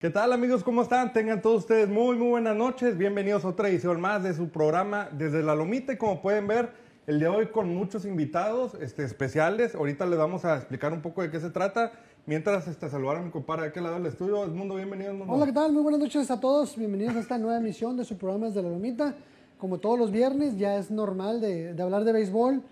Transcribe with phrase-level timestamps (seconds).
[0.00, 0.64] ¿Qué tal amigos?
[0.64, 1.12] ¿Cómo están?
[1.12, 2.96] Tengan todos ustedes muy muy buenas noches.
[2.96, 5.92] Bienvenidos a otra edición más de su programa Desde la Lomita.
[5.92, 6.70] Y como pueden ver,
[7.06, 9.74] el de hoy con muchos invitados este, especiales.
[9.74, 11.92] Ahorita les vamos a explicar un poco de qué se trata.
[12.24, 14.46] Mientras este, saludar a mi compadre de aquel lado del estudio.
[14.46, 15.12] Mundo, bienvenido.
[15.12, 15.34] Mundo.
[15.34, 15.70] Hola, ¿qué tal?
[15.70, 16.78] Muy buenas noches a todos.
[16.78, 19.14] Bienvenidos a esta nueva emisión de su programa Desde la Lomita.
[19.58, 22.62] Como todos los viernes, ya es normal de, de hablar de béisbol.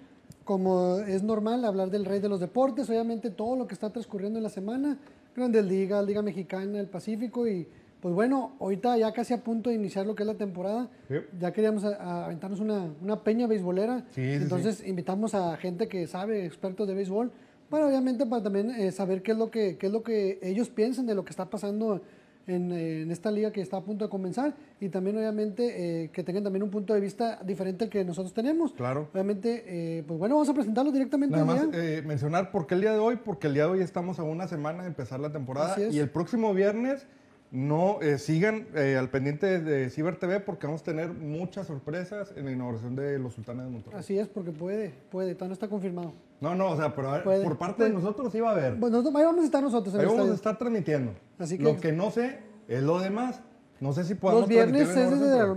[0.45, 2.88] Como es normal hablar del rey de los deportes.
[2.88, 4.96] Obviamente todo lo que está transcurriendo en la semana
[5.39, 7.66] Grandes Ligas, Liga Mexicana, el Pacífico y
[8.00, 11.15] pues bueno, ahorita ya casi a punto de iniciar lo que es la temporada, Sí.
[11.41, 15.88] ya queríamos a- a aventarnos una, una peña beisbolera, Sí, sí, entonces invitamos a gente
[15.88, 17.32] que sabe, expertos de béisbol,
[17.70, 20.69] bueno, obviamente para también eh, saber qué es, lo que, qué es lo que ellos
[20.70, 22.01] piensan de lo que está pasando
[22.48, 26.11] en, eh, en esta liga que está a punto de comenzar y también obviamente eh,
[26.11, 28.73] que tengan también un punto de vista diferente al que nosotros tenemos.
[28.73, 29.09] Claro.
[29.12, 31.37] Obviamente, eh, pues bueno, vamos a presentarlos directamente.
[31.37, 33.80] Nada más eh, mencionar por qué el día de hoy, porque el día de hoy
[33.80, 37.07] estamos a una semana de empezar la temporada y el próximo viernes
[37.51, 42.32] no eh, sigan eh, al pendiente de Ciber TV porque vamos a tener muchas sorpresas
[42.37, 43.99] en la inauguración de los Sultanes de Monterrey.
[43.99, 46.13] Así es, porque puede, puede, todavía no está confirmado.
[46.40, 47.88] No, no, o sea, pero a ver, Puede, por parte puede.
[47.90, 48.74] de nosotros sí va a haber.
[48.77, 51.13] Bueno, ahí vamos a estar nosotros en Ahí el vamos a estar transmitiendo.
[51.38, 53.40] Así que- Lo que no sé es lo demás.
[53.80, 55.45] No sé si podemos Los viernes es desde la.
[55.52, 55.57] O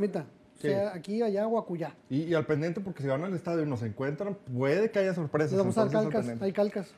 [0.62, 0.68] Sí.
[0.68, 1.96] sea, aquí, allá o acullá.
[2.08, 5.16] Y, y al pendiente, porque si van al estadio y nos encuentran, puede que haya
[5.16, 5.58] sorpresas.
[5.58, 6.94] Vamos a entonces calcas, hay calcas.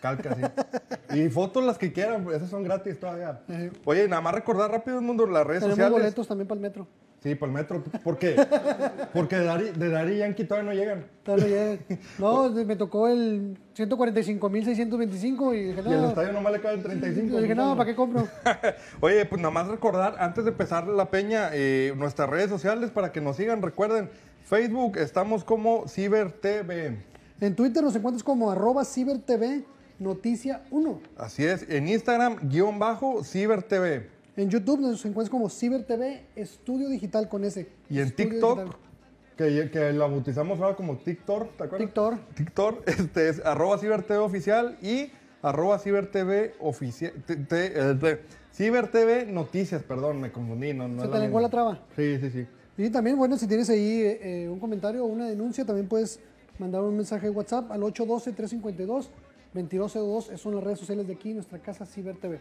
[0.00, 1.18] Calcas, sí.
[1.18, 3.40] y fotos las que quieran, pues, esas son gratis todavía.
[3.84, 5.92] Oye, nada más recordar rápido, mundo, las redes Tenemos sociales.
[5.92, 6.86] boletos también para el metro.
[7.20, 7.82] Sí, para el metro.
[8.04, 8.36] ¿Por qué?
[9.12, 11.04] Porque de Dari, de Dari y Yankee todavía no llegan.
[11.24, 11.98] Todavía no llegué.
[12.18, 17.38] No, me tocó el 145.625 y dije, Y el no, estadio nomás le caben 35.
[17.38, 18.28] y dije, no, ¿para qué compro?
[19.00, 23.10] Oye, pues nada más recordar, antes de empezar la peña, eh, nuestras redes sociales para
[23.10, 23.62] que nos sigan.
[23.62, 24.10] Recuerden,
[24.44, 26.96] Facebook estamos como CiberTV.
[27.40, 29.64] En Twitter nos encuentras como arroba cibertv
[29.98, 31.00] Noticia 1.
[31.16, 34.06] Así es, en Instagram, guion bajo, CiberTV.
[34.36, 37.68] En YouTube nos encuentras como CiberTV Estudio Digital con S.
[37.90, 38.76] Y en TikTok,
[39.36, 41.88] que, que, la bautizamos ahora como TikTok, ¿te acuerdas?
[41.88, 42.34] TikTok.
[42.34, 45.10] TikTok, este es arroba CiberTV oficial y
[45.42, 47.12] arroba CiberTV oficial.
[47.28, 48.20] Eh,
[48.52, 50.72] CiberTV Noticias, perdón, me confundí.
[50.72, 51.80] No, Se te lengua la traba.
[51.96, 52.46] Sí, sí, sí.
[52.76, 56.20] Y también, bueno, si tienes ahí eh, eh, un comentario o una denuncia, también puedes
[56.58, 59.08] mandar un mensaje de WhatsApp al 812-352.
[59.54, 62.40] 2202 son las redes sociales de aquí, nuestra casa Ciber TV.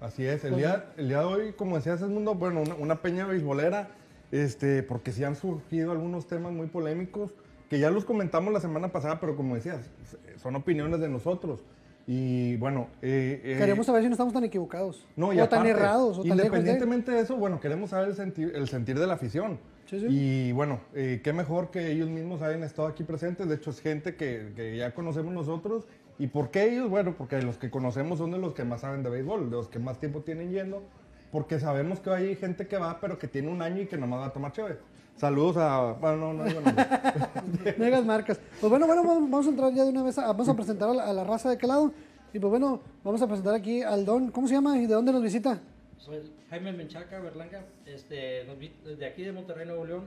[0.00, 3.02] Así es, el, día, el día de hoy, como decías, el mundo, bueno, una, una
[3.02, 3.90] peña beisbolera,
[4.32, 7.32] este, porque sí han surgido algunos temas muy polémicos,
[7.68, 9.90] que ya los comentamos la semana pasada, pero como decías,
[10.42, 11.62] son opiniones de nosotros.
[12.06, 15.06] Y bueno, eh, eh, queremos saber si no estamos tan equivocados.
[15.14, 16.18] No, o aparte, tan errados.
[16.18, 17.22] O independientemente tan de...
[17.22, 19.60] eso, bueno, queremos saber el sentir, el sentir de la afición.
[19.86, 20.06] Sí, sí.
[20.08, 23.48] Y bueno, eh, qué mejor que ellos mismos hayan estado aquí presentes.
[23.48, 25.86] De hecho, es gente que, que ya conocemos nosotros
[26.20, 26.88] ¿Y por qué ellos?
[26.90, 29.68] Bueno, porque los que conocemos son de los que más saben de béisbol, de los
[29.68, 30.82] que más tiempo tienen yendo.
[31.32, 34.20] Porque sabemos que hay gente que va, pero que tiene un año y que nomás
[34.20, 34.78] va a tomar chévere.
[35.16, 35.92] Saludos a...
[35.92, 37.30] Bueno, no, no digo nada.
[37.78, 38.38] Megas marcas.
[38.60, 40.94] Pues bueno, bueno, vamos, a entrar ya de una vez, a- vamos a presentar a
[40.94, 41.92] la, a la raza de aquel lado.
[42.32, 45.12] Y pues bueno, vamos a presentar aquí al Don, ¿cómo se llama y de dónde
[45.12, 45.58] nos visita?
[45.98, 46.20] Soy
[46.50, 50.02] Jaime Menchaca Berlanga, este, nos vi- de aquí de Monterrey, Nuevo León.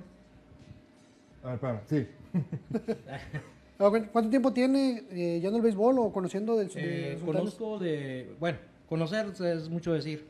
[1.44, 2.08] A ver, espérame, sí.
[3.90, 8.36] ¿Cuánto tiempo tiene eh, ya en el béisbol o conociendo del de Eh, conozco de,
[8.40, 8.58] bueno,
[8.88, 10.26] conocer es mucho decir,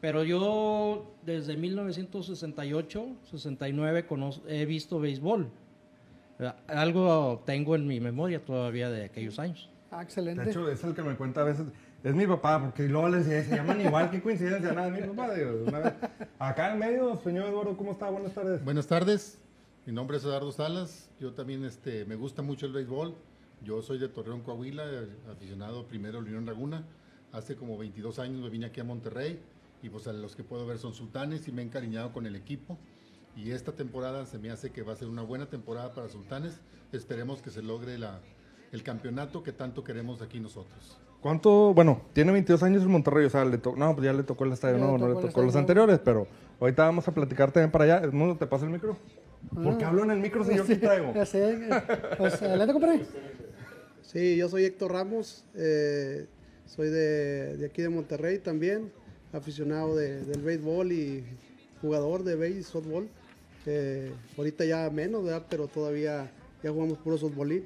[0.00, 5.48] pero yo desde 1968, 69 conoz- he visto béisbol.
[6.38, 9.70] Eh, Algo tengo en mi memoria todavía de aquellos años.
[9.90, 10.50] Ah, De excelente.
[10.50, 11.66] hecho, es el que me cuenta a veces.
[12.04, 15.08] Es mi papá, porque luego les decía, se llaman igual, qué coincidencia, nada, es mi
[15.14, 15.34] papá.
[15.34, 15.92] digo, una vez.
[16.38, 18.10] Acá en medio, señor Eduardo, ¿cómo está?
[18.10, 18.62] Buenas tardes.
[18.64, 19.40] Buenas tardes,
[19.86, 23.14] mi nombre es Eduardo Salas, yo también este, me gusta mucho el béisbol,
[23.62, 24.84] yo soy de Torreón, Coahuila,
[25.30, 26.84] aficionado primero a Unión Laguna,
[27.32, 29.40] hace como 22 años me vine aquí a Monterrey
[29.82, 32.34] y pues a los que puedo ver son sultanes y me he encariñado con el
[32.36, 32.76] equipo
[33.36, 36.60] y esta temporada se me hace que va a ser una buena temporada para sultanes,
[36.92, 38.20] esperemos que se logre la,
[38.72, 40.98] el campeonato que tanto queremos aquí nosotros.
[41.20, 41.74] ¿Cuánto?
[41.74, 44.44] Bueno, tiene 22 años en Monterrey, o sea, le to- no, pues ya le tocó
[44.44, 46.26] el estadio, Ya no, le no le tocó el tocó los anteriores, pero
[46.60, 47.98] ahorita vamos a platicar también para allá.
[47.98, 48.96] Edmundo, ¿te paso el micro?
[49.54, 51.12] ¿Por qué hablo en el micro si yo aquí traigo?
[51.24, 51.58] Sé.
[52.18, 53.00] Pues adelante, compadre.
[54.02, 56.26] Sí, yo soy Héctor Ramos, eh,
[56.66, 58.92] soy de, de aquí de Monterrey también,
[59.32, 61.24] aficionado de- del béisbol y
[61.82, 63.08] jugador de béis y softball.
[63.66, 65.46] Eh, ahorita ya menos, ¿verdad?
[65.50, 66.30] pero todavía
[66.62, 67.64] ya jugamos puro softball.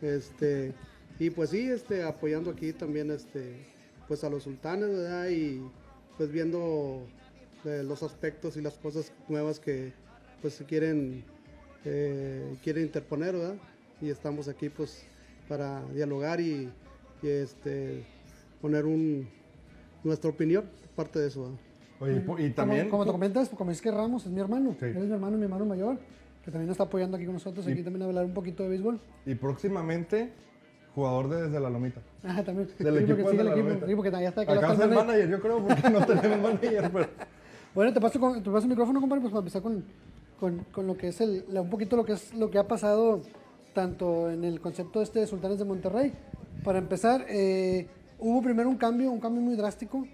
[0.00, 0.72] Este,
[1.18, 3.54] y pues sí, este, apoyando aquí también este,
[4.08, 5.28] pues a los sultanes ¿verdad?
[5.28, 5.62] y
[6.16, 7.06] pues viendo
[7.64, 9.92] eh, los aspectos y las cosas nuevas que
[10.42, 11.24] pues se quieren,
[11.84, 13.54] eh, quieren interponer, ¿verdad?
[14.00, 15.04] Y estamos aquí pues
[15.48, 16.68] para dialogar y,
[17.22, 18.04] y, este,
[18.60, 19.28] poner un,
[20.02, 20.64] nuestra opinión
[20.96, 21.42] parte de eso.
[22.00, 22.24] ¿verdad?
[22.34, 22.90] Oye, y también...
[22.90, 24.74] Como, te comentas, como dices que Ramos es mi hermano.
[24.80, 24.86] Sí.
[24.86, 25.98] Él es mi hermano, mi hermano mayor,
[26.44, 27.64] que también está apoyando aquí con nosotros.
[27.66, 28.98] Aquí también a hablar un poquito de béisbol.
[29.24, 30.32] Y próximamente,
[30.96, 32.00] jugador de Desde la Lomita.
[32.24, 32.68] Ah, también.
[32.78, 33.68] Del Sí, equipo porque de sigue el la equipo.
[33.68, 33.86] Lomita.
[33.86, 34.52] Sí, porque ya está acá.
[34.52, 34.94] Es el manager.
[35.06, 37.06] manager, yo creo, porque no tenemos manager, pero...
[37.74, 39.82] Bueno, te paso, con- te paso el micrófono, compadre, pues para empezar con,
[40.42, 43.20] con, lo que es el, un poquito lo que es lo que ha pasado
[43.74, 46.12] tanto en el concepto este de Sultanes de Monterrey.
[46.64, 47.86] Para empezar, eh,
[48.18, 50.04] hubo primero un cambio, un cambio muy drástico,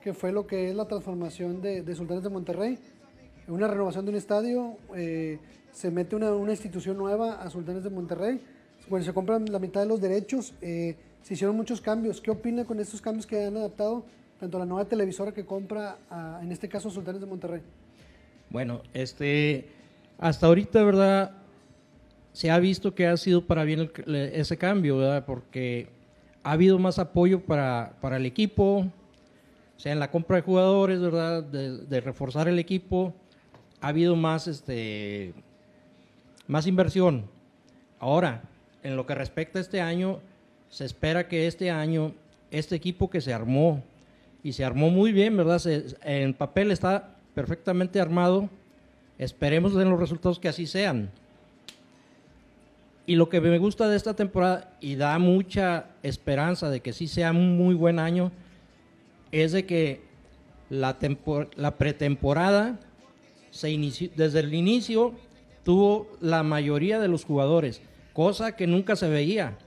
[0.00, 2.78] que fue lo que es la transformación de, Sultanes de Monterrey.
[3.48, 5.40] Una renovación de un estadio, eh,
[5.72, 8.40] se mete una, una institución nueva a Sultanes de Monterrey.
[8.88, 12.20] Bueno, se compran la mitad de los derechos, eh, se hicieron muchos cambios.
[12.20, 14.04] ¿Qué opina con estos cambios que han adaptado
[14.38, 15.98] tanto la nueva televisora que compra,
[16.40, 17.62] en este caso, Sultanes de Monterrey?
[18.52, 19.70] Bueno, este,
[20.18, 21.30] hasta ahorita, ¿verdad?
[22.34, 25.24] Se ha visto que ha sido para bien el- ese cambio, ¿verdad?
[25.24, 25.88] Porque
[26.42, 31.00] ha habido más apoyo para, para el equipo, o sea, en la compra de jugadores,
[31.00, 31.42] ¿verdad?
[31.42, 33.14] De, reforzar el equipo,
[33.80, 35.32] ha habido más, este,
[36.46, 37.24] más inversión.
[37.98, 38.42] Ahora,
[38.82, 40.20] en lo que respecta a este año,
[40.68, 42.12] se espera que este año,
[42.50, 43.82] este equipo que se armó,
[44.42, 45.62] y se armó muy bien, ¿verdad?
[46.02, 48.48] En papel está perfectamente armado.
[49.18, 51.10] Esperemos en los resultados que así sean.
[53.06, 57.08] Y lo que me gusta de esta temporada y da mucha esperanza de que sí
[57.08, 58.30] sea un muy buen año
[59.32, 60.02] es de que
[60.70, 62.78] la, tempor- la pretemporada
[63.50, 65.14] se inició, desde el inicio
[65.64, 67.82] tuvo la mayoría de los jugadores,
[68.12, 69.58] cosa que nunca se veía.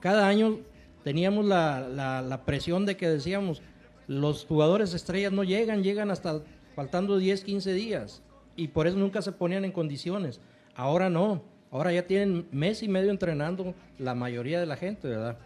[0.00, 0.58] Cada año
[1.02, 3.62] teníamos la presión de que decíamos,
[4.06, 6.42] los jugadores estrellas no llegan, llegan hasta
[6.74, 8.22] faltando 10, 15 días,
[8.56, 10.40] y por eso nunca se ponían en condiciones.
[10.74, 15.38] Ahora no, ahora ya tienen mes y medio entrenando la mayoría de la gente, ¿verdad?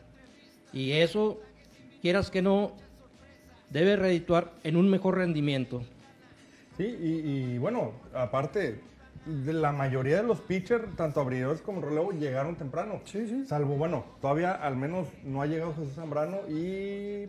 [0.72, 1.40] Y eso,
[2.02, 2.72] quieras que no,
[3.70, 5.82] debe redituar en un mejor rendimiento.
[6.76, 8.80] Sí, y, y bueno, aparte,
[9.26, 13.00] de la mayoría de los pitchers, tanto abridores como relevo, llegaron temprano.
[13.04, 13.44] Sí, sí.
[13.46, 17.28] Salvo, bueno, todavía al menos no ha llegado Jesús Zambrano y...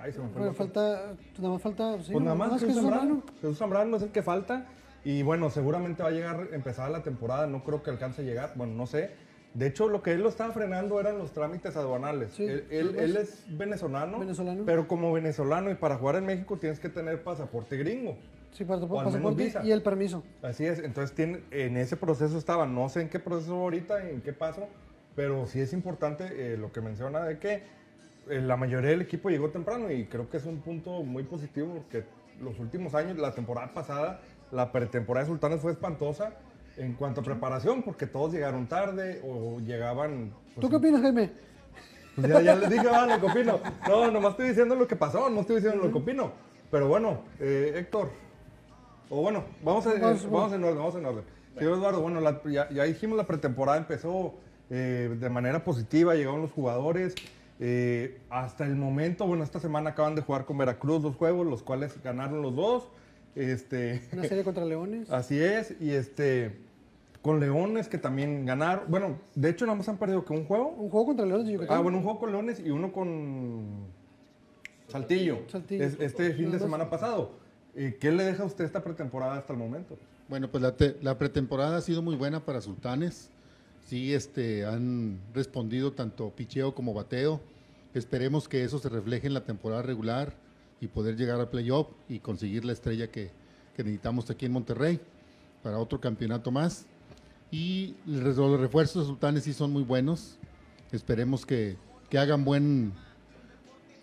[0.00, 3.22] Ay, se me fue falta, pues nada más falta, sí, Pues nada más Jesús Zambrano.
[3.40, 4.66] Jesús Zambrano es el que falta.
[5.04, 7.46] Y bueno, seguramente va a llegar empezada la temporada.
[7.46, 8.52] No creo que alcance a llegar.
[8.56, 9.10] Bueno, no sé.
[9.54, 12.32] De hecho, lo que él lo estaba frenando eran los trámites aduanales.
[12.32, 14.64] Sí, él, él- es venezolano, Venezolano.
[14.66, 18.16] Pero como venezolano y para jugar en México tienes que tener pasaporte gringo.
[18.52, 20.22] Sí, pasaporte y el permiso.
[20.42, 20.78] Así es.
[20.80, 22.66] Entonces, tiene, en ese proceso estaba.
[22.66, 24.68] No sé en qué proceso ahorita, en qué paso.
[25.16, 27.62] Pero sí es importante eh, lo que menciona de que
[28.30, 32.04] la mayoría del equipo llegó temprano y creo que es un punto muy positivo porque
[32.40, 34.20] los últimos años, la temporada pasada,
[34.52, 36.34] la pretemporada de Sultanes fue espantosa
[36.76, 40.32] en cuanto a preparación porque todos llegaron tarde o llegaban...
[40.54, 41.30] pues, ¿Tú qué opinas, Jaime?
[42.14, 43.60] pues ya, ya les dije, va, lo que opino.
[43.88, 46.32] No, nomás estoy diciendo lo que pasó, no estoy diciendo lo que opino.
[46.70, 48.10] Pero bueno, eh, Héctor,
[49.08, 51.24] o bueno, vamos, a, eh, Vamos, vamos en orden, vamos en orden.
[51.56, 54.34] Señor Eduardo, bueno, la- ya, ya dijimos la pretemporada empezó
[54.70, 57.14] eh, de manera positiva, llegaron los jugadores.
[57.60, 61.62] Eh, hasta el momento, bueno, esta semana acaban de jugar con Veracruz dos juegos, los
[61.62, 62.88] cuales ganaron los dos.
[63.34, 65.10] Este, Una serie contra Leones.
[65.12, 66.56] Así es, y este,
[67.22, 68.84] con Leones que también ganaron.
[68.88, 70.68] Bueno, de hecho, nada más han perdido que un juego.
[70.68, 71.76] Un juego contra Leones de Yucatán.
[71.76, 73.86] Ah, bueno, un juego con Leones y uno con
[74.88, 75.40] Saltillo.
[75.48, 75.84] Saltillo.
[75.84, 77.32] Es- este fin de semana pasado.
[77.74, 79.98] Eh, ¿Qué le deja a usted esta pretemporada hasta el momento?
[80.28, 83.30] Bueno, pues la, te- la pretemporada ha sido muy buena para Sultanes.
[83.88, 87.40] Sí, este, han respondido tanto picheo como bateo.
[87.94, 90.34] Esperemos que eso se refleje en la temporada regular
[90.78, 93.30] y poder llegar al playoff y conseguir la estrella que,
[93.74, 95.00] que necesitamos aquí en Monterrey
[95.62, 96.84] para otro campeonato más.
[97.50, 100.36] Y los refuerzos de Sultanes sí son muy buenos.
[100.92, 101.78] Esperemos que,
[102.10, 102.92] que hagan buen,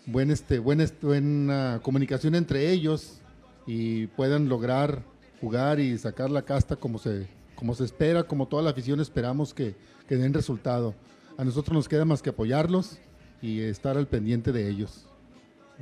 [0.04, 3.20] buen este, buen est- buena comunicación entre ellos
[3.68, 5.04] y puedan lograr
[5.40, 9.52] jugar y sacar la casta como se, como se espera, como toda la afición esperamos
[9.52, 9.74] que,
[10.06, 10.94] que den resultado.
[11.36, 12.98] A nosotros nos queda más que apoyarlos
[13.42, 15.06] y estar al pendiente de ellos.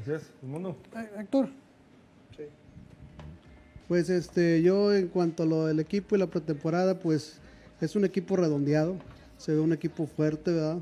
[0.00, 0.76] Así es, el mundo.
[0.96, 1.48] Eh, Héctor,
[3.86, 7.38] Pues este, yo en cuanto a lo del equipo y la pretemporada, pues
[7.80, 8.96] es un equipo redondeado,
[9.36, 10.78] se ve un equipo fuerte, ¿verdad?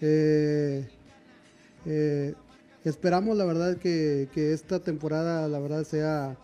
[0.00, 0.86] Eh,
[1.86, 2.34] eh,
[2.84, 6.36] esperamos la verdad que, que esta temporada, la verdad, sea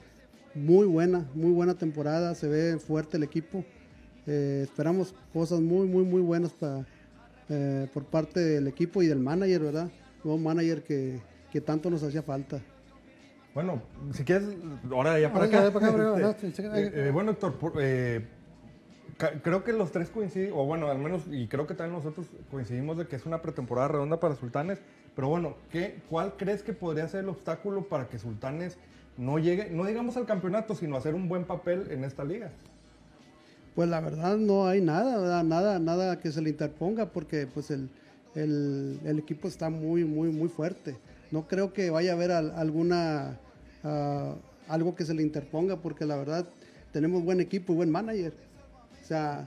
[0.55, 3.65] muy buena, muy buena temporada, se ve fuerte el equipo.
[4.29, 6.85] Eh, esperamos cosas muy, muy, muy buenas para,
[7.49, 9.91] eh, por parte del equipo y del manager, ¿verdad?
[10.23, 11.19] Nuevo manager que,
[11.51, 12.61] que tanto nos hacía falta.
[13.55, 13.81] Bueno,
[14.13, 14.49] si quieres,
[14.93, 15.59] ahora ya para Ahora acá.
[15.65, 15.71] Este,
[16.79, 18.27] eh, eh, bueno, Héctor, por- eh,
[19.43, 22.99] creo que los tres coinciden, o bueno, al menos, y creo que también nosotros coincidimos
[22.99, 24.79] de que es una pretemporada redonda para Sultanes.
[25.17, 28.77] Pero bueno, ¿qué, ¿cuál crees que podría ser el obstáculo para que Sultanes
[29.17, 32.51] no llegue, no digamos al campeonato, sino a hacer un buen papel en esta liga?
[33.79, 37.89] Pues la verdad no hay nada, nada, nada que se le interponga porque pues el,
[38.35, 40.97] el, equipo está muy, muy, muy fuerte.
[41.31, 43.39] No creo que vaya a haber al- alguna
[43.85, 44.35] ah,
[44.67, 46.45] algo que se le interponga porque la verdad
[46.93, 48.33] tenemos buen equipo y buen manager.
[49.01, 49.47] O sea,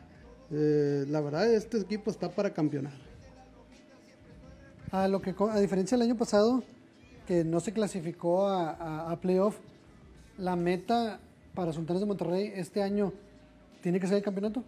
[0.50, 2.94] eh, la verdad este equipo está para campeonar.
[4.92, 6.64] A, lo que, a diferencia del año pasado,
[7.28, 9.58] que no se clasificó a, a- a playoff,
[10.38, 11.20] la meta
[11.54, 13.12] para Sultanes de Monterrey este año
[13.82, 14.64] tiene que ser el campeonato.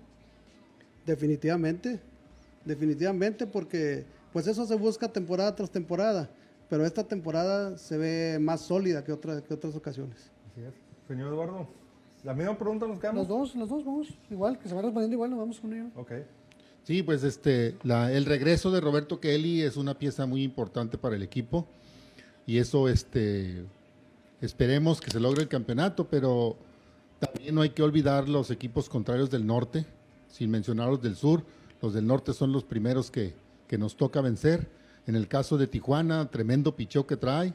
[1.05, 1.99] Definitivamente,
[2.65, 6.29] definitivamente porque pues eso se busca temporada tras temporada,
[6.69, 10.31] pero esta temporada se ve más sólida que, otra- que otras ocasiones.
[10.51, 10.73] Así es.
[11.07, 11.67] Señor Eduardo,
[12.23, 13.27] la misma pregunta nos Los quedamos.
[13.27, 15.87] dos, los dos, vamos, igual, que se va respondiendo igual, nos vamos con ello.
[15.95, 16.11] Ok.
[16.85, 21.15] Sí, pues este, la- el regreso de Roberto Kelly es una pieza muy importante para
[21.15, 21.67] el equipo
[22.47, 23.63] y eso, este,
[24.41, 26.55] esperemos que se logre el campeonato, pero
[27.25, 29.85] también no hay que olvidar los equipos contrarios del norte,
[30.27, 31.43] sin mencionar los del sur.
[31.81, 33.33] Los del norte son los primeros que,
[33.67, 34.69] que nos toca vencer.
[35.07, 37.53] En el caso de Tijuana, tremendo picheo que trae.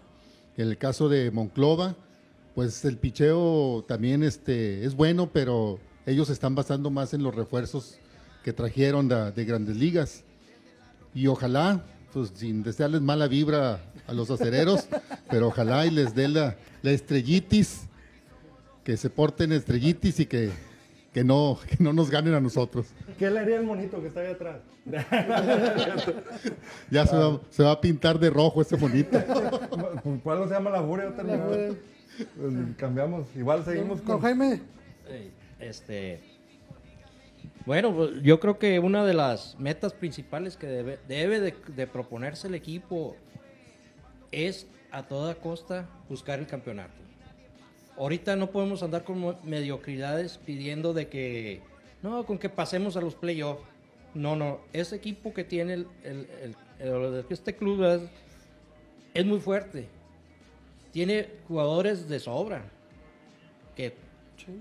[0.57, 1.97] En el caso de Monclova,
[2.55, 7.99] pues el picheo también este, es bueno, pero ellos están basando más en los refuerzos
[8.43, 10.25] que trajeron de, de grandes ligas.
[11.15, 14.87] Y ojalá, pues sin desearles mala vibra a los acereros,
[15.31, 17.88] pero ojalá y les dé la, la estrellitis,
[18.89, 20.49] que se porten estrellitis y que,
[21.13, 22.87] que, no, que no nos ganen a nosotros.
[23.19, 24.63] ¿Qué le haría el monito que está ahí atrás?
[26.91, 29.23] Ya se, va, se va a pintar de rojo ese monito.
[30.23, 31.11] ¿Cuál se llama la furia?
[31.11, 31.75] Otra La furia.
[32.35, 33.27] Pues, cambiamos.
[33.37, 34.21] Igual seguimos No, con...
[34.23, 34.63] Jaime,
[35.07, 36.21] Eh, Este,
[37.67, 41.87] bueno, pues, yo creo que una de las metas principales que debe, debe de, de
[41.87, 43.17] proponerse el equipo
[44.33, 47.08] es a toda costa buscar el campeonato.
[47.99, 51.61] Ahorita no podemos andar con mediocridades pidiendo de que,
[52.03, 53.63] no, con que pasemos a los playoffs.
[54.15, 56.57] No, no, ese equipo que tiene el, el- el-
[56.89, 58.03] el- este club es,
[59.15, 59.89] es muy fuerte.
[60.93, 62.65] Tiene jugadores de sobra.
[63.77, 63.95] Que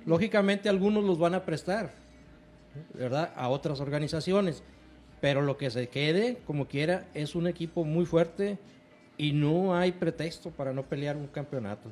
[0.06, 1.92] lógicamente algunos los van a prestar,
[2.94, 3.32] ¿verdad?
[3.36, 4.64] A otras organizaciones.
[5.22, 8.58] Pero lo que se quede, como quiera, es un equipo muy fuerte
[9.18, 11.90] y no hay pretexto para no pelear un campeonato.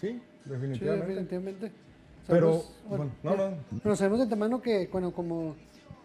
[0.00, 1.06] Sí, sí, definitivamente.
[1.06, 1.72] definitivamente.
[2.26, 3.56] Pero, Sabemos- bueno, no, no.
[3.82, 5.54] Pero sabemos de antemano que, bueno, como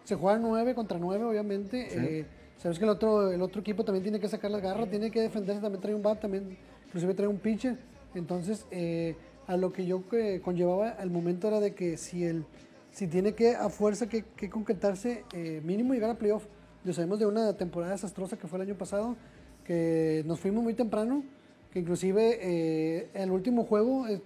[0.04, 1.88] se juega 9 contra 9, obviamente,
[2.20, 2.26] eh,
[2.58, 5.20] sabes que el otro, el otro equipo también tiene que sacar las garras, tiene que
[5.20, 6.56] defenderse, también trae un bat, también
[6.86, 7.76] inclusive trae un pitcher.
[8.14, 12.44] Entonces, eh, a lo que yo que conllevaba al momento era de que si el
[12.92, 16.44] si tiene que a fuerza que, que concretarse eh, mínimo llegar a playoff.
[16.84, 19.16] Lo sabemos de una temporada desastrosa que fue el año pasado,
[19.64, 21.24] que nos fuimos muy temprano,
[21.72, 24.20] que inclusive eh, el último juego eh,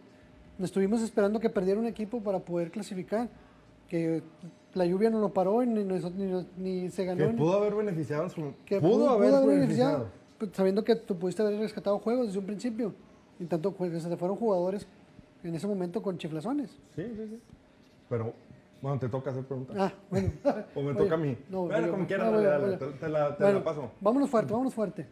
[0.65, 3.29] estuvimos esperando que perdiera un equipo para poder clasificar,
[3.89, 4.23] que
[4.75, 7.19] la lluvia no lo paró y ni, nos- ni nos- ni se ganó.
[7.27, 8.53] Que ni- pudo haber beneficiado en su...
[8.65, 10.09] que pudo, haber, beneficiado.
[10.39, 12.95] pues, sabiendo que tú pudiste haber rescatado juegos desde un principio.
[13.39, 14.87] Y tanto pues, que se te fueron jugadores
[15.45, 16.71] en ese momento con chiflazones.
[16.95, 17.41] Sí, sí, sí.
[18.09, 18.33] Pero,
[18.83, 19.77] bueno, te toca hacer preguntas.
[19.79, 20.33] Ah, bueno.
[20.75, 21.37] O me Oye, toca a mí.
[21.51, 23.91] no, bueno, como quieras, no, dale, oye, dale, te, te la, te Bueno, la paso.
[24.01, 25.07] Vámonos fuerte, vámonos fuerte.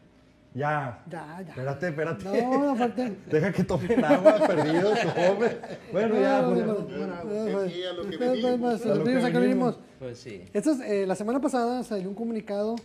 [0.55, 1.03] Ya.
[1.11, 1.49] Ya, ya.
[1.49, 2.25] Espérate, espérate.
[2.43, 3.17] No, no fuerte.
[3.31, 5.59] Deja que tomen agua, perdido, joven.
[5.93, 6.67] Bueno, ya, No, pues, ya.
[6.67, 9.79] no, Bueno, no, es no, que a lo no, venimos.
[9.99, 10.45] Pues sí.
[10.53, 12.77] Es, eh, la semana pasada salió un comunicado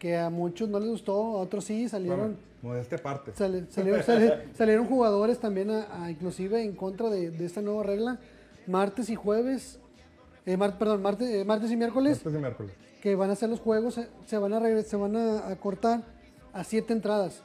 [0.00, 3.32] que a muchos no les gustó, a otros sí, salieron, Bueno, modestia aparte.
[3.34, 7.84] sale- salieron, sali- salieron jugadores también, a, a inclusive en contra de, de esta nueva
[7.84, 8.18] regla,
[8.66, 9.78] martes y jueves,
[10.46, 12.72] eh, mar- perdón, martes, eh, martes y miércoles, Este es el miércoles.
[13.02, 16.02] que van a hacer los juegos, se van a, regre- se van a, a cortar
[16.58, 17.42] a siete entradas.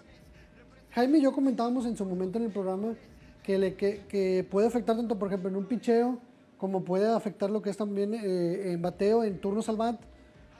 [0.91, 2.95] Jaime y yo comentábamos en su momento en el programa
[3.43, 6.17] que, le, que, que puede afectar tanto, por ejemplo, en un picheo,
[6.57, 9.99] como puede afectar lo que es también eh, en bateo, en turnos al bat,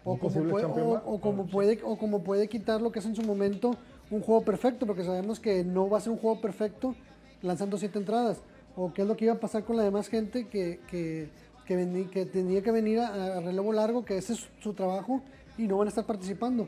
[0.03, 3.15] o como, puede, o, o como puede, o como puede quitar lo que es en
[3.15, 3.72] su momento
[4.12, 6.95] un juego perfecto, porque sabemos que no va a ser un juego perfecto
[7.41, 8.41] lanzando siete entradas.
[8.75, 11.29] O qué es lo que iba a pasar con la demás gente que, que,
[11.65, 15.22] que, vení- que tenía que venir a, a relevo largo, que ese es su trabajo,
[15.57, 16.67] y no van a estar participando.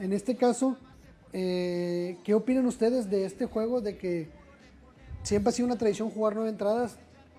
[0.00, 0.76] En este caso,
[1.34, 3.80] eh, ¿qué opinan ustedes de este juego?
[3.80, 4.28] De que
[5.24, 6.96] siempre ha sido una tradición jugar nueve entradas,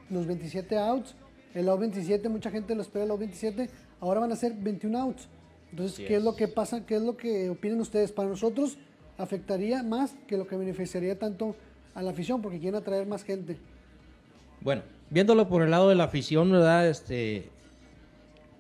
[0.10, 1.16] los 27 outs.
[1.54, 3.70] El out 27, mucha gente lo espera el out 27.
[4.02, 5.30] Ahora van a ser 21 outs.
[5.72, 6.20] Entonces, ¿qué es.
[6.20, 6.24] es.
[6.24, 6.86] lo que pasa?
[6.86, 8.12] ¿Qué es lo que opinan ustedes?
[8.12, 8.78] Para nosotros
[9.18, 11.56] afectaría más que lo que beneficiaría tanto
[11.94, 13.58] a la afición porque quieren atraer más gente.
[14.60, 16.90] Bueno, viéndolo por el lado de la afición, ¿verdad?
[16.90, 17.50] Este,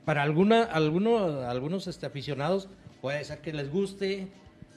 [0.05, 2.69] para alguna, algunos, algunos este, aficionados
[3.01, 4.29] puede ser que les guste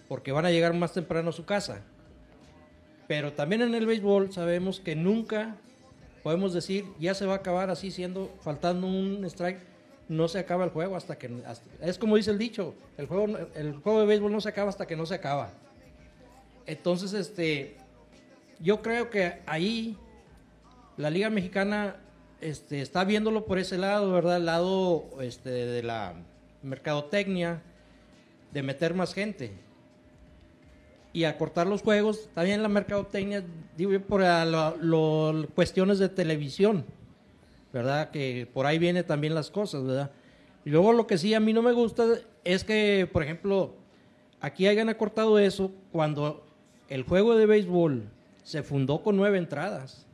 [0.09, 1.83] porque van a llegar más temprano a su casa.
[3.07, 5.57] Pero también en el béisbol sabemos que nunca
[6.23, 9.61] podemos decir ya se va a acabar así siendo faltando un strike
[10.09, 11.31] no se acaba el juego hasta que
[11.81, 14.87] es como dice el dicho el juego el juego de béisbol no se acaba hasta
[14.87, 15.53] que no se acaba.
[16.67, 17.77] Entonces este
[18.61, 19.97] yo creo que ahí
[20.97, 21.97] la liga mexicana
[22.41, 26.15] este, está viéndolo por ese lado verdad el lado este, de la
[26.63, 27.63] mercadotecnia
[28.53, 29.68] de meter más gente
[31.13, 32.29] y acortar los juegos.
[32.35, 33.43] También la mercadotecnia,
[33.77, 36.85] digo yo, por a lo- lo- cuestiones de televisión,
[37.73, 38.11] ¿verdad?
[38.11, 40.11] Que por ahí vienen también las cosas, ¿verdad?
[40.65, 42.05] Y luego lo que sí a mí no me gusta
[42.45, 43.75] es que, por ejemplo,
[44.41, 46.45] aquí hayan acortado eso cuando
[46.89, 48.05] el juego de béisbol
[48.43, 50.07] se fundó con nueve entradas.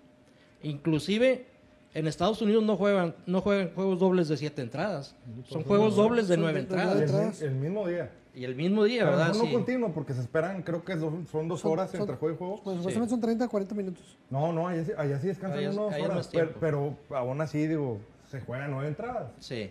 [0.63, 1.47] Inclusive
[1.95, 5.15] en Estados Unidos no juegan, no juegan juegos dobles de siete entradas.
[5.49, 7.43] Son juegos dobles de nueve entradas.
[7.43, 8.11] el mismo día.
[8.37, 9.35] Y el mismo día, Pero ¿verdad?
[9.35, 9.53] no Sí.
[9.53, 12.39] continuo, porque se esperan, creo que son, son dos Son- horas son- entre juego y
[12.39, 12.61] juego.
[12.65, 14.17] Pues supuestamente son 30 a 40 minutos.
[14.29, 16.29] No, no, allá, sí- allá sí descansan Allá- unas allá horas.
[16.33, 18.01] pero, pero aún así, digo,
[18.31, 19.31] se juegan nueve entradas.
[19.39, 19.71] Sí.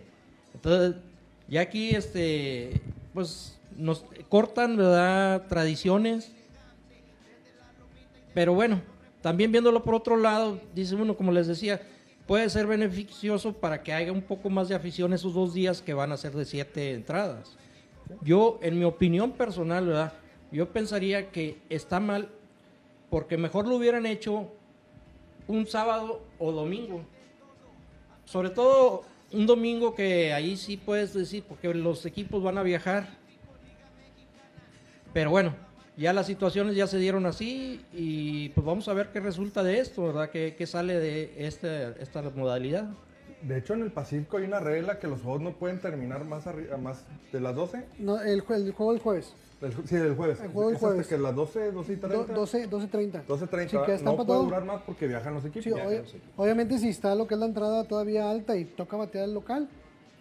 [0.54, 0.96] Entonces,
[1.46, 2.80] ya aquí, este,
[3.12, 5.46] pues, nos cortan, ¿verdad?
[5.48, 6.32] Tradiciones.
[8.32, 8.80] Pero bueno,
[9.20, 11.80] también viéndolo por otro lado, dice uno, como les decía,
[12.26, 15.92] puede ser beneficioso para que haya un poco más de afición esos dos días que
[15.94, 17.56] van a ser de siete entradas.
[18.22, 20.12] Yo, en mi opinión personal, ¿verdad?
[20.52, 22.28] Yo pensaría que está mal
[23.10, 24.48] porque mejor lo hubieran hecho
[25.46, 27.02] un sábado o domingo.
[28.24, 33.08] Sobre todo un domingo que ahí sí puedes decir, porque los equipos van a viajar.
[35.12, 35.54] Pero bueno,
[35.96, 39.78] ya las situaciones ya se dieron así y pues vamos a ver qué resulta de
[39.78, 40.30] esto, ¿verdad?
[40.30, 42.88] ¿Qué, qué sale de este, esta modalidad?
[43.46, 46.46] De hecho, en el Pacífico hay una regla que los juegos no pueden terminar más,
[46.46, 47.84] arri- más de las 12.
[47.98, 49.34] No, el, jue- el juego del jueves.
[49.60, 50.40] Ju- sí, del jueves.
[50.40, 51.06] El juego del Es hasta jueves.
[51.08, 52.32] que las 12, 12 y 30.
[52.32, 53.22] Do- 12, 12.30.
[53.26, 53.68] 12.30.
[53.70, 54.24] Sí, que está no empatado.
[54.24, 55.64] puede durar más porque viajan los equipos.
[55.64, 56.02] Sí, obvia-
[56.36, 59.68] obviamente si está lo que es la entrada todavía alta y toca batear el local,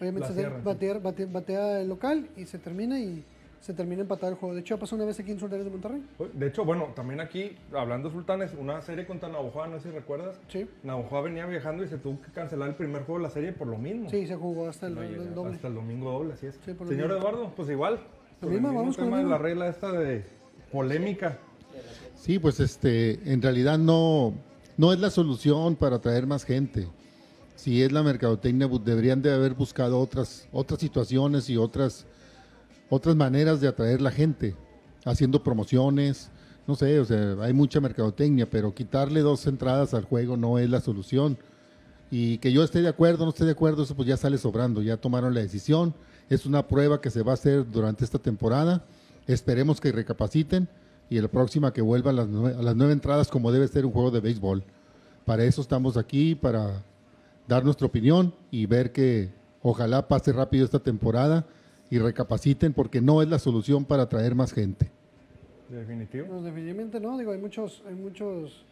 [0.01, 0.47] obviamente La se sí.
[0.63, 3.23] batear- bate- batea el local y se termina y
[3.63, 4.53] se termina empatado el juego.
[4.55, 6.03] De hecho, pasó una vez aquí en Sultanes de Monterrey.
[6.33, 9.95] De hecho, bueno, también aquí, hablando de Sultanes, una serie contra Navajoa, no sé si
[9.95, 10.35] recuerdas.
[10.49, 10.67] Sí.
[10.83, 13.67] Navajoa venía viajando y se tuvo que cancelar el primer juego de la serie por
[13.67, 14.09] lo mismo.
[14.09, 15.55] Sí, se jugó hasta el, el doble.
[15.55, 16.59] Hasta el domingo doble, así es.
[16.65, 17.21] Sí, por lo Señor mismo.
[17.21, 17.99] Eduardo, pues igual.
[18.41, 19.37] por el mismo, mismo vamos con tema de mismo.
[19.37, 20.25] la regla esta de
[20.71, 21.37] polémica.
[22.15, 24.33] Sí, pues este, en realidad no,
[24.77, 26.87] no es la solución para atraer más gente.
[27.55, 32.05] Si es la mercadotecnia, bu- deberían de haber buscado otras, otras situaciones y otras,
[32.89, 34.55] otras maneras de atraer la gente,
[35.05, 36.29] haciendo promociones,
[36.67, 40.69] no sé, o sea, hay mucha mercadotecnia, pero quitarle dos entradas al juego no es
[40.69, 41.37] la solución.
[42.09, 44.81] Y que yo esté de acuerdo no esté de acuerdo, eso pues ya sale sobrando,
[44.81, 45.93] ya tomaron la decisión,
[46.29, 48.85] es una prueba que se va a hacer durante esta temporada,
[49.27, 50.69] esperemos que recapaciten
[51.09, 53.85] y la próxima que vuelva a las, nue- a las nueve entradas como debe ser
[53.85, 54.63] un juego de béisbol.
[55.25, 56.83] Para eso estamos aquí, para
[57.47, 61.45] dar nuestra opinión y ver que ojalá pase rápido esta temporada
[61.93, 64.89] y recapaciten porque no es la solución para atraer más gente.
[65.69, 66.25] Definitivo.
[66.27, 68.65] No, definitivamente no, digo, hay muchos, hay muchos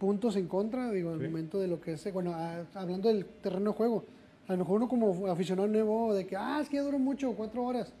[0.00, 3.70] puntos en contra, digo, al momento de lo que es, bueno, a- hablando del terreno
[3.70, 4.04] de juego,
[4.48, 7.32] a lo mejor uno como aficionado nuevo, de que, ah, es que ya duró mucho,
[7.36, 7.92] cuatro horas,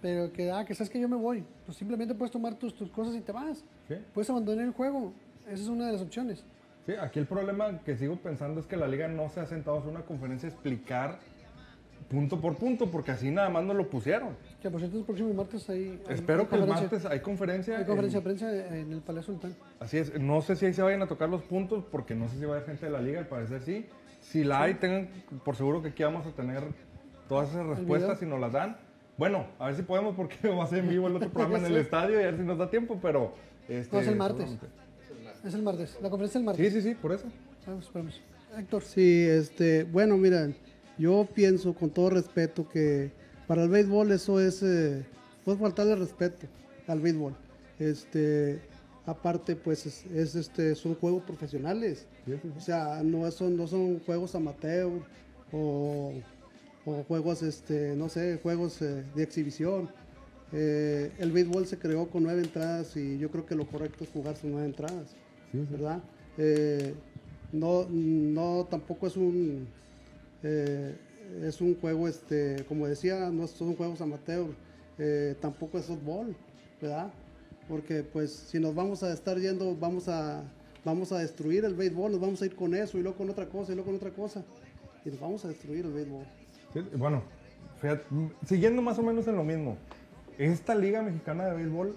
[0.00, 2.90] pero que, ah, que sabes que yo me voy, pues simplemente puedes tomar tus, tus
[2.90, 3.94] cosas y te vas, Sí.
[4.12, 5.12] puedes abandonar el juego,
[5.46, 6.44] esa es una de las opciones.
[6.86, 9.76] Sí, aquí el problema que sigo pensando es que la liga no se ha sentado
[9.76, 11.20] a hacer una conferencia a explicar
[12.12, 14.36] punto por punto, porque así nada más no lo pusieron.
[14.62, 17.78] Que por cierto, el próximo martes hay, Espero hay que el conferencia- martes hay conferencia.
[17.78, 19.56] Hay conferencia en- de prensa en el Palacio Sultán.
[19.80, 22.38] Así es, no sé si ahí se vayan a tocar los puntos, porque no sé
[22.38, 23.86] si va a haber gente de la liga, al parecer sí.
[24.20, 25.08] Si la hay, tengan
[25.44, 26.62] por seguro que aquí vamos a tener
[27.28, 28.76] todas esas respuestas si nos las dan.
[29.18, 31.64] Bueno, a ver si podemos, porque va a ser en vivo el otro programa en
[31.66, 33.34] el estadio y a ver si nos da tiempo, pero...
[33.68, 34.50] Este, No, es el martes.
[35.44, 36.72] Es el martes, la conferencia es el martes.
[36.72, 37.26] Sí, sí, sí, por eso.
[37.66, 38.20] Vamos, esperamos.
[38.58, 40.48] Héctor, Sí, este, bueno, mira,
[40.98, 43.12] yo pienso con todo respeto que
[43.46, 45.04] para el béisbol eso es, eh,
[45.44, 46.46] puede faltarle respeto
[46.86, 47.34] al béisbol.
[47.78, 48.60] Este,
[49.06, 52.06] aparte, pues es, es, este, son juegos profesionales.
[52.24, 54.90] Sí, sí, O sea, no son, no son juegos amateur
[55.52, 56.12] o,
[56.84, 59.90] o juegos, este, no sé, juegos eh, de exhibición.
[60.52, 64.10] Eh, el béisbol se creó con nueve entradas y yo creo que lo correcto es
[64.10, 65.16] jugar nueve entradas,
[65.52, 66.02] ¿verdad?
[66.36, 66.94] Eh,
[67.52, 69.66] no, no, tampoco es un,
[70.42, 70.96] eh,
[71.42, 74.46] es un juego, este, como decía, no son juegos amateur,
[74.98, 76.36] eh, tampoco es fútbol,
[76.80, 77.12] ¿verdad?
[77.68, 80.42] Porque pues si nos vamos a estar yendo, vamos a,
[80.84, 83.46] vamos a destruir el béisbol, nos vamos a ir con eso y luego con otra
[83.46, 84.44] cosa y luego con otra cosa
[85.04, 86.26] y nos vamos a destruir el béisbol.
[86.96, 87.22] Bueno,
[88.46, 89.76] siguiendo más o menos en lo mismo,
[90.38, 91.96] esta Liga Mexicana de Béisbol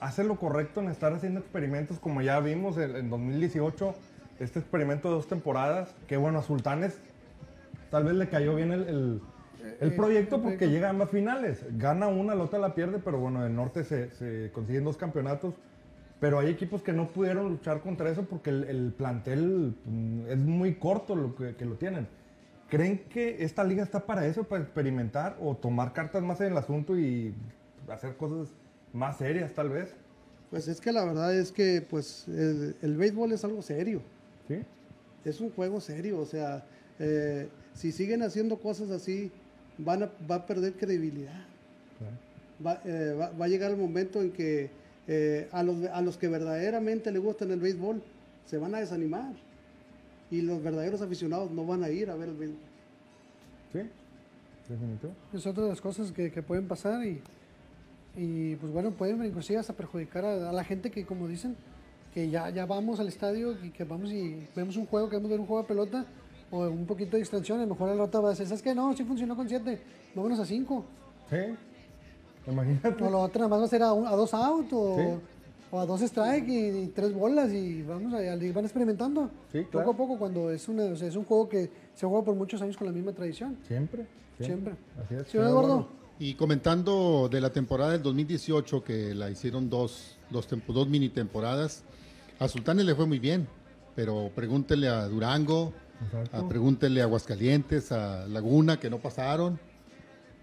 [0.00, 3.94] hace lo correcto en estar haciendo experimentos como ya vimos en, en 2018,
[4.38, 6.98] este experimento de dos temporadas, que bueno, Sultanes
[7.90, 9.20] tal vez le cayó bien el, el-
[9.80, 10.74] el Eh, proyecto el porque proyecto.
[10.74, 11.64] llega a ambas finales.
[11.76, 15.54] Gana una, la otra la pierde, pero bueno, el norte se, se consiguen dos campeonatos.
[16.18, 20.36] Pero hay equipos que no pudieron luchar contra eso porque el, el plantel mm, es
[20.38, 22.06] muy corto lo que, que lo tienen.
[22.68, 26.58] ¿Creen que esta liga está para eso, para experimentar o tomar cartas más en el
[26.58, 27.34] asunto y
[27.88, 28.48] hacer cosas
[28.92, 29.94] más serias tal vez?
[30.50, 34.02] Pues es que la verdad es que pues el, el béisbol es algo serio,
[34.46, 34.62] ¿Sí?
[35.24, 36.64] es un juego serio, o sea,
[36.98, 39.30] eh, si siguen haciendo cosas así,
[39.78, 41.44] van a, va a perder credibilidad.
[42.64, 44.70] Va, eh, va- va a llegar el momento en que
[45.08, 48.02] eh, a, los, a los que verdaderamente les gustan el béisbol
[48.46, 49.32] se van a desanimar
[50.30, 52.58] y los verdaderos aficionados no van a ir a ver el béisbol.
[53.72, 53.78] ¿Sí?
[54.68, 55.12] Definitivo.
[55.32, 57.20] Es otra de las cosas que, que pueden pasar y,
[58.16, 61.56] y pues bueno, pueden inclusive hasta perjudicar a, a la gente que como dicen,
[62.12, 65.40] que ya, ya vamos al estadio y que vamos y vemos un juego, queremos ver
[65.40, 66.04] un juego de pelota
[66.50, 68.74] o un poquito de distracción, a lo mejor al rato va a decir, ¿sabes qué?
[68.74, 69.80] No, sí funcionó con siete,
[70.14, 70.84] vámonos a cinco.
[71.28, 71.36] ¿Sí?
[72.50, 73.04] Imagínate.
[73.04, 75.04] O lo otro nada más va a ser a, un- a dos out o, Sí.
[75.70, 79.30] o a dos strike y, y tres bolas y vamos a, y van experimentando.
[79.52, 79.90] Sí, Poco claro.
[79.90, 82.60] a poco cuando es, una, o sea, es un juego que se juega por muchos
[82.62, 83.56] años con la misma tradición.
[83.66, 84.06] Siempre.
[84.40, 84.74] Siempre.
[85.04, 85.28] Así es.
[85.28, 85.86] ¿Sí, Eduardo?
[86.18, 91.10] Y comentando de la temporada del 2018, que la hicieron dos, dos, tempo- dos mini
[91.10, 91.82] temporadas,
[92.38, 93.46] a Sultanes le fue muy bien,
[93.94, 95.72] pero pregúntenle a Durango.
[96.32, 99.58] A, pregúntenle a Aguascalientes, a Laguna, que no pasaron.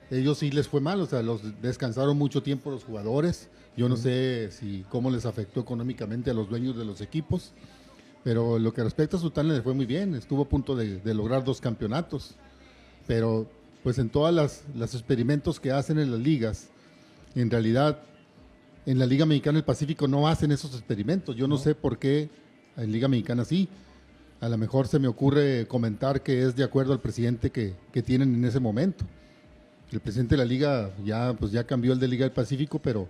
[0.10, 3.50] Ellos sí les fue mal, o sea, los descansaron mucho tiempo los jugadores.
[3.76, 7.52] Yo no sé si cómo les afectó económicamente a los dueños de los equipos,
[8.24, 11.14] pero lo que respecta a Sultanes le fue muy bien, estuvo a punto de, de
[11.14, 12.36] lograr dos campeonatos
[13.08, 13.50] pero
[13.82, 16.68] pues en todas las, los experimentos que hacen en las ligas,
[17.34, 18.04] en realidad
[18.86, 21.36] en la Liga Mexicana del Pacífico no hacen esos experimentos.
[21.36, 22.30] Yo no, sé por qué
[22.76, 23.70] en Liga Mexicana sí.
[24.40, 28.04] A lo mejor se me ocurre comentar que es de acuerdo al presidente que, que
[28.04, 29.06] tienen en ese momento.
[29.92, 33.08] El presidente de la liga ya pues ya cambió el de Liga del Pacífico, pero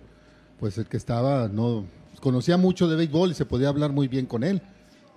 [0.58, 1.84] pues el que estaba no
[2.20, 4.62] conocía mucho de béisbol y se podía hablar muy bien con él.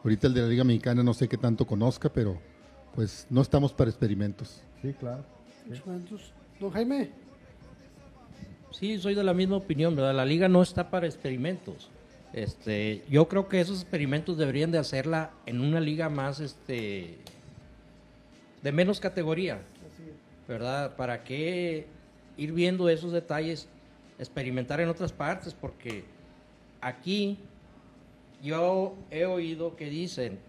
[0.03, 2.39] Ahorita el de la Liga Mexicana no sé qué tanto conozca, pero
[2.95, 4.61] pues no estamos para experimentos.
[4.81, 5.23] Sí, claro.
[5.65, 7.11] Entonces, Don Jaime,
[8.71, 10.15] Sí, soy de la misma opinión, ¿verdad?
[10.15, 11.89] La liga no está para experimentos.
[12.33, 17.17] Este, yo creo que esos experimentos deberían de hacerla en una liga más, este,
[18.61, 19.59] de menos categoría,
[20.47, 20.95] ¿verdad?
[20.95, 21.87] ¿Para qué
[22.37, 23.67] ir viendo esos detalles,
[24.17, 25.53] experimentar en otras partes?
[25.53, 26.05] Porque
[26.79, 27.37] aquí
[28.41, 30.39] yo he oído que dicen,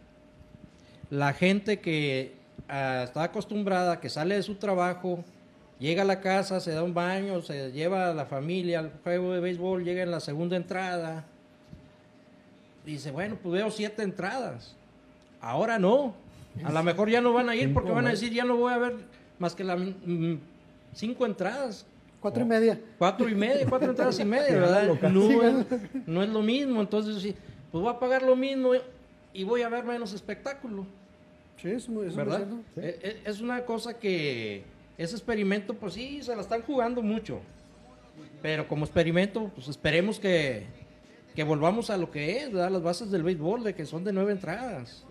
[1.11, 2.35] la gente que
[2.69, 5.25] ah, está acostumbrada, que sale de su trabajo,
[5.81, 9.33] llega a la casa, se da un baño, se lleva a la familia al juego
[9.33, 11.27] de béisbol, llega en la segunda entrada,
[12.85, 14.75] dice, bueno, pues veo siete entradas.
[15.41, 16.15] Ahora no.
[16.65, 18.73] A lo mejor ya no van a ir porque van a decir, ya no voy
[18.73, 18.97] a ver
[19.39, 20.35] más que las mm,
[20.95, 21.87] cinco entradas.
[22.21, 22.79] cuatro y media.
[22.99, 24.89] Cuatro y media, cuatro entradas y media, ¿verdad?
[25.11, 25.67] No, es-
[26.07, 26.81] no es lo mismo.
[26.81, 27.35] Entonces, sí,
[27.71, 28.73] pues voy a pagar lo mismo
[29.33, 30.85] y voy a ver menos espectáculo.
[31.61, 32.39] Sí, es muy ¿verdad?
[32.39, 32.57] cierto.
[32.77, 34.63] E- e- Es una cosa que
[34.99, 37.41] ese experimento, pues sí, se la están jugando mucho.
[38.43, 40.67] Pero como experimento, pues esperemos que,
[41.35, 42.71] que volvamos a lo que es, ¿verdad?
[42.71, 45.05] Las bases del béisbol, de que son de nueve entradas.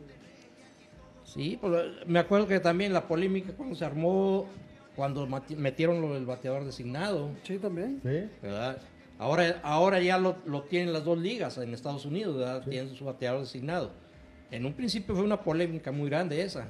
[1.24, 1.74] Sí, pues
[2.08, 4.46] me acuerdo que también la polémica cuando se armó,
[4.96, 8.02] cuando metieron lo del bateador designado, Sí, también.
[8.04, 8.30] Sí.
[8.42, 8.78] ¿verdad?
[9.18, 12.64] Ahora, ahora ya lo, lo tienen las dos ligas en Estados Unidos, ¿verdad?
[12.68, 13.92] Tienen su bateador designado.
[14.50, 16.68] En un principio fue una polémica muy grande esa.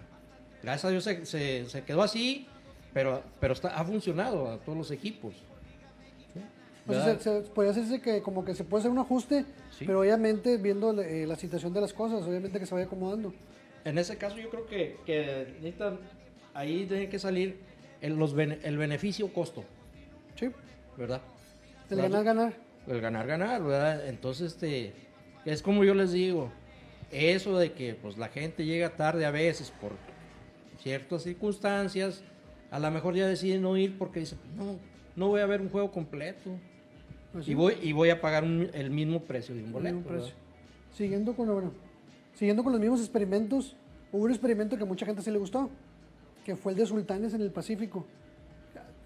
[0.61, 2.45] Gracias a Dios se, se- se quedó así,
[2.93, 5.33] pero, pero está, ha funcionado a todos los equipos.
[6.87, 7.19] O sea, ¿verdad?
[7.19, 9.45] se, se- podría hacerse que como que se puede hacer un ajuste,
[9.77, 9.85] Sí.
[9.85, 13.33] pero obviamente viendo eh, la situación de las cosas, obviamente que se vaya acomodando.
[13.85, 15.99] En ese caso yo creo que, que necesitan,
[16.53, 17.59] ahí tiene que salir
[18.01, 19.63] el, los el beneficio-costo,
[20.35, 20.49] Sí,
[20.97, 21.21] ¿verdad?
[21.89, 22.53] el ganar, ganar.
[22.87, 24.07] el ganar ganar, ¿verdad?
[24.07, 24.93] Entonces este
[25.45, 26.51] es como yo les digo,
[27.11, 29.91] eso de que pues la gente llega tarde a veces por
[30.81, 32.23] ciertas circunstancias,
[32.71, 34.77] a lo mejor ya deciden no ir porque dicen, no,
[35.15, 36.51] no voy a ver un juego completo
[37.33, 39.95] Pues y voy y voy a pagar un- el mismo precio de un boleto.
[39.95, 40.25] mismo ¿verdad?
[40.25, 40.39] precio.
[40.93, 41.71] Siguiendo con, bueno,
[42.35, 43.75] siguiendo con los mismos experimentos,
[44.11, 45.69] hubo un experimento que a mucha gente sí le gustó,
[46.45, 48.05] que fue el de sultanes en el Pacífico.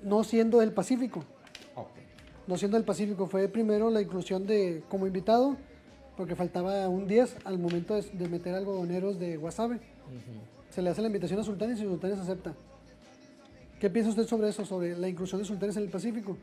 [0.03, 1.23] No siendo del Pacífico,
[2.47, 5.57] no siendo del Pacífico, fue primero la inclusión de como invitado,
[6.15, 9.79] porque faltaba un 10 al momento de, de meter algodoneros de Guasave.
[10.69, 12.53] Se le hace la invitación a Sultanes y Sultanes acepta.
[13.79, 16.37] ¿Qué piensa usted sobre eso, sobre la inclusión de Sultanes en el Pacífico?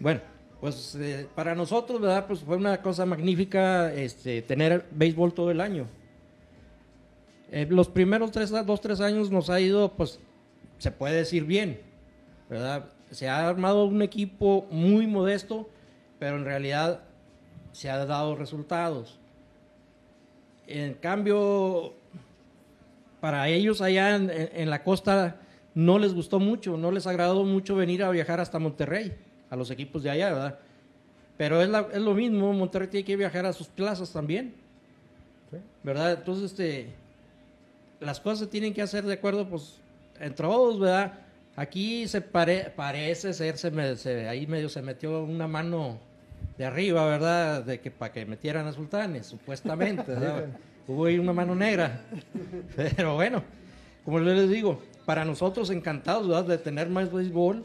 [0.00, 0.20] Bueno,
[0.60, 2.26] Pues eh, para nosotros, ¿verdad?
[2.26, 5.86] Pues fue una cosa magnífica este, tener béisbol todo el año.
[7.50, 10.18] Eh, los primeros tres, dos, tres años nos ha ido, pues,
[10.78, 11.80] se puede decir bien,
[12.50, 12.86] ¿verdad?
[13.10, 15.70] Se ha armado un equipo muy modesto,
[16.18, 17.02] pero en realidad
[17.72, 19.18] se ha dado resultados.
[20.66, 21.94] En cambio,
[23.20, 25.40] para ellos allá en, en la costa
[25.74, 29.16] no les gustó mucho, no les agradó mucho venir a viajar hasta Monterrey,
[29.50, 30.58] a los equipos de allá, ¿verdad?
[31.36, 34.54] Pero es, es lo mismo, Monterrey tiene que viajar a sus plazas también,
[35.82, 36.12] ¿verdad?
[36.12, 36.88] Entonces, este,
[38.00, 39.80] las cosas se tienen que hacer de acuerdo, pues,
[40.20, 41.14] entre todos, ¿verdad?
[41.56, 45.98] Aquí se parece ser, se, ahí medio se metió una mano
[46.56, 47.64] de arriba, ¿verdad?
[47.64, 50.12] De que para que metieran a sultanes, supuestamente.
[50.88, 52.00] Hubo ahí una mano negra.
[52.74, 53.42] Pero bueno,
[54.04, 56.44] como les digo, para nosotros encantados, ¿verdad?
[56.44, 57.64] De tener más béisbol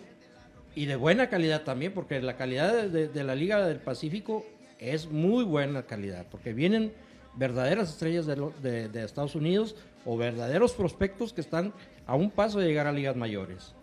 [0.76, 4.46] y de buena calidad también, porque la calidad de, la Liga del Pacífico
[4.80, 6.94] es muy buena calidad, porque vienen
[7.36, 11.74] verdaderas estrellas de, de Estados Unidos o verdaderos prospectos que están
[12.06, 13.76] a un paso de llegar a ligas mayores.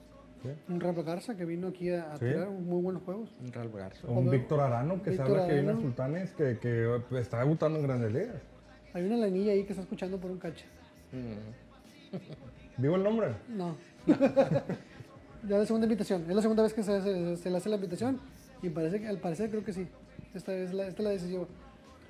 [0.68, 3.31] Un Real Garza que vino aquí a, tirar muy buenos juegos.
[3.40, 4.09] Un Real Garza.
[4.09, 8.12] Un Víctor Arano que sabe que viene a Sultanes que, que, está debutando en grandes
[8.12, 8.42] ligas.
[8.94, 10.64] Hay una lanilla ahí que está escuchando por un cache.
[12.79, 13.35] ¿Vivo el nombre?
[13.48, 13.76] No.
[15.48, 16.24] ya la segunda invitación.
[16.29, 18.20] Es la segunda vez que se, le hace la invitación
[18.62, 19.87] y parece que al parecer creo que sí.
[20.35, 21.46] Esta es la, esta es la decisión.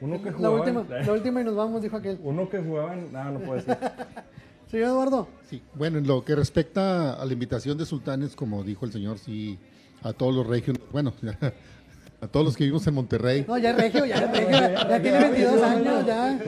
[0.00, 2.18] Uno que la última, la última y nos vamos, dijo aquel.
[2.22, 3.12] Uno que jugaba en...
[3.12, 3.78] No, no puede ser.
[4.70, 5.28] Señor Eduardo.
[5.48, 9.18] Sí, bueno, en lo que respecta a la invitación de sultanes, como dijo el señor,
[9.18, 9.58] sí,
[10.02, 11.12] a todos los regios, bueno,
[12.20, 13.44] a todos los que vivimos en Monterrey.
[13.48, 14.50] No, ya es regio, ya es regio,
[14.88, 16.40] ya tiene 22 años, ya.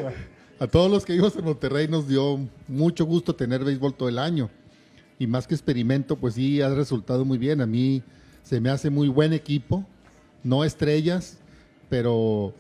[0.61, 4.19] A todos los que vivimos en Monterrey nos dio mucho gusto tener béisbol todo el
[4.19, 4.49] año.
[5.23, 7.61] Y más que experimento, pues sí, ha resultado muy bien.
[7.61, 8.03] A mí
[8.43, 9.87] se me hace muy buen equipo,
[10.43, 11.39] no estrellas,
[11.89, 12.55] pero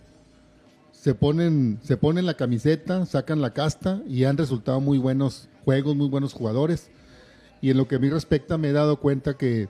[0.92, 5.96] se ponen, se ponen la camiseta, sacan la casta y han resultado muy buenos juegos,
[5.96, 6.88] muy buenos jugadores.
[7.61, 9.68] Y en lo que a mí respecta me he dado cuenta que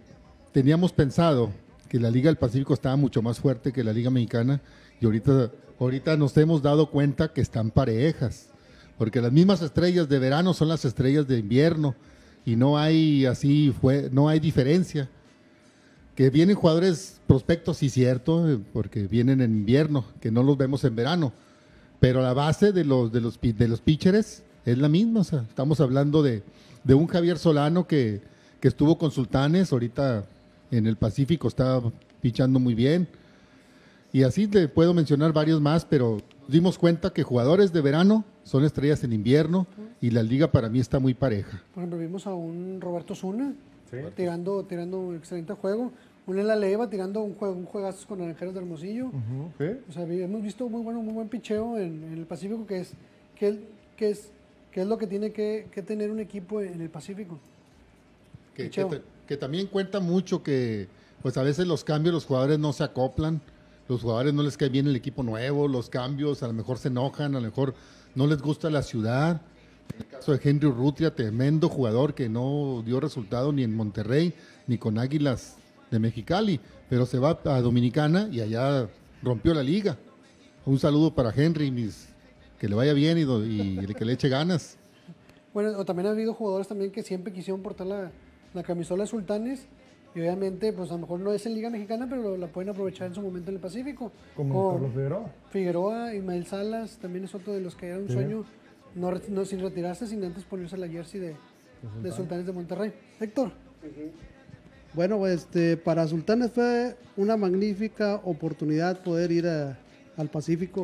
[0.52, 1.50] teníamos pensado
[1.88, 4.60] que la Liga del Pacífico estaba mucho más fuerte que la Liga Mexicana
[5.00, 5.50] y ahorita,
[5.80, 8.50] ahorita nos hemos dado cuenta que están parejas,
[8.98, 11.94] porque las mismas estrellas de verano son las estrellas de invierno
[12.44, 15.08] y no hay así, fue, no hay diferencia.
[16.14, 20.94] Que vienen jugadores prospectos, sí cierto, porque vienen en invierno, que no los vemos en
[20.94, 21.32] verano,
[22.00, 25.20] pero la base de los, de los, de los pitchers es la misma.
[25.20, 26.42] O sea, estamos hablando de,
[26.88, 28.20] un Javier Solano que,
[28.60, 30.24] estuvo con Sultanes, ahorita
[30.70, 31.80] en el Pacífico está
[32.20, 33.08] pichando muy bien.
[34.12, 36.18] Y así te puedo mencionar varios más, pero
[36.52, 39.66] dimos cuenta que jugadores de verano son estrellas en invierno
[40.00, 41.62] y la liga para mí está muy pareja.
[41.74, 43.54] Por ejemplo, vimos a un Roberto Zuna
[44.14, 45.92] tirando, tirando un excelente juego.
[46.24, 49.10] Un la Leiva tirando un, juego, un juegazo con Naranjeros de Hermosillo.
[49.88, 52.92] O sea, hemos visto muy bueno, muy buen picheo en, el Pacífico, que es,
[53.34, 53.58] que,
[53.96, 54.30] que es
[54.72, 57.38] ¿Qué es lo que tiene que, tener un equipo en el Pacífico?
[58.54, 60.88] Que, también cuenta mucho que
[61.22, 63.40] pues a veces los cambios, los jugadores no se acoplan,
[63.88, 66.88] los jugadores no les cae bien el equipo nuevo, los cambios a lo mejor se
[66.88, 67.74] enojan, a lo mejor
[68.14, 69.40] no les gusta la ciudad.
[69.94, 74.34] En el caso de Henry Urrutia, tremendo jugador que no dio resultado ni en Monterrey
[74.66, 75.56] ni con Águilas
[75.90, 78.88] de Mexicali, pero se va a Dominicana y allá
[79.22, 79.98] rompió la liga.
[80.64, 82.08] Un saludo para Henry, mis
[82.58, 84.78] que le vaya bien y, y que le eche ganas.
[85.52, 89.66] Bueno, también ha habido jugadores también que siempre quisieron portar la, camisola de Sultanes
[90.14, 93.06] y obviamente, pues a lo mejor no es en Liga Mexicana, pero la pueden aprovechar
[93.06, 94.12] en su momento en el Pacífico.
[94.36, 95.30] Como, Carlos Figueroa.
[95.50, 98.44] Figueroa, Ismael Salas, también es otro de los que era un sueño
[98.94, 102.92] no, sin retirarse, sin antes ponerse la jersey de, Sultanes de Monterrey.
[103.20, 103.52] Héctor.
[104.92, 110.82] Bueno, este, para Sultanes fue una magnífica oportunidad poder ir al Pacífico.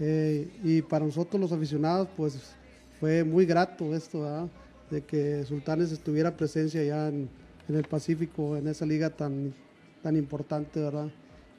[0.00, 2.52] Eh, y para nosotros los aficionados, pues
[2.98, 4.50] fue muy grato esto,
[4.90, 7.28] de que Sultanes estuviera presencia ya en,
[7.68, 9.54] el Pacífico, en esa liga tan,
[10.02, 11.08] tan importante, ¿verdad?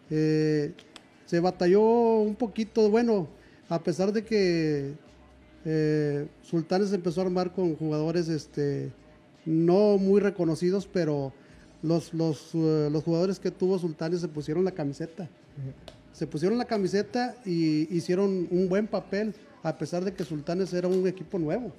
[0.09, 0.73] Eh,
[1.25, 1.81] se batalló
[2.21, 3.27] un poquito, bueno,
[3.69, 4.93] a pesar de que
[5.65, 8.91] eh, Sultanes empezó a armar con jugadores este,
[9.45, 11.33] no muy reconocidos, pero
[11.81, 15.27] los, los, los jugadores que tuvo Sultanes se pusieron la camiseta
[16.15, 20.87] se pusieron la camiseta y hicieron un buen papel, a pesar de que Sultanes era
[20.87, 21.73] un equipo nuevo.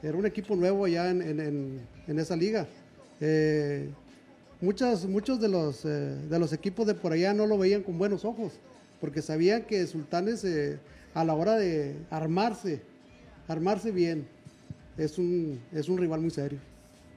[0.00, 2.68] Era un equipo nuevo ya en, esa liga.
[3.20, 3.88] Eh,
[4.60, 8.24] muchos de los, eh, de los equipos de por allá no lo veían con buenos
[8.24, 8.54] ojos,
[9.00, 10.78] porque sabían que Sultanes eh,
[11.14, 12.80] a la hora de armarse,
[13.48, 14.26] armarse bien,
[14.96, 16.58] es un, es un rival muy serio.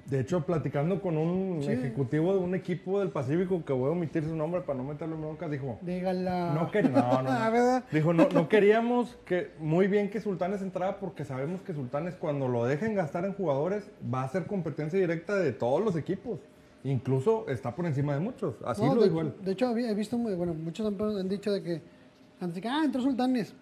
[0.10, 1.70] De hecho, platicando con un Sí.
[1.72, 5.15] ejecutivo de un equipo del Pacífico, que voy a omitir su nombre para no meterlo
[5.15, 6.54] en bronca, dijo, Dígala.
[6.54, 7.30] no, que, no, no, no.
[7.30, 7.84] Ah.
[7.91, 12.48] Dijo, no, no queríamos que muy bien que Sultanes entrara porque sabemos que Sultanes cuando
[12.48, 16.39] lo dejen gastar en jugadores va a ser competencia directa de todos los equipos.
[16.86, 18.56] Incluso está por encima de muchos.
[18.65, 19.34] Así No, lo de, dijo él.
[19.43, 21.82] de hecho, he visto, muy- bueno, muchos han, han dicho de que,
[22.39, 23.54] antes de que, ah, entró Sultanes.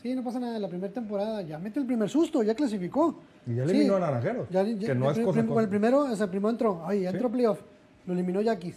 [0.00, 3.18] Sí, no pasa nada, la primera temporada ya mete el primer susto, ya clasificó.
[3.48, 4.48] Y ya Sí, eliminó a Naranjeros.
[4.50, 5.40] ya- ya- que no es cosa.
[5.40, 7.16] El primero, o sea, el primero entró, ay, ya Sí.
[7.16, 7.60] entró playoff,
[8.06, 8.76] lo eliminó Yaquis.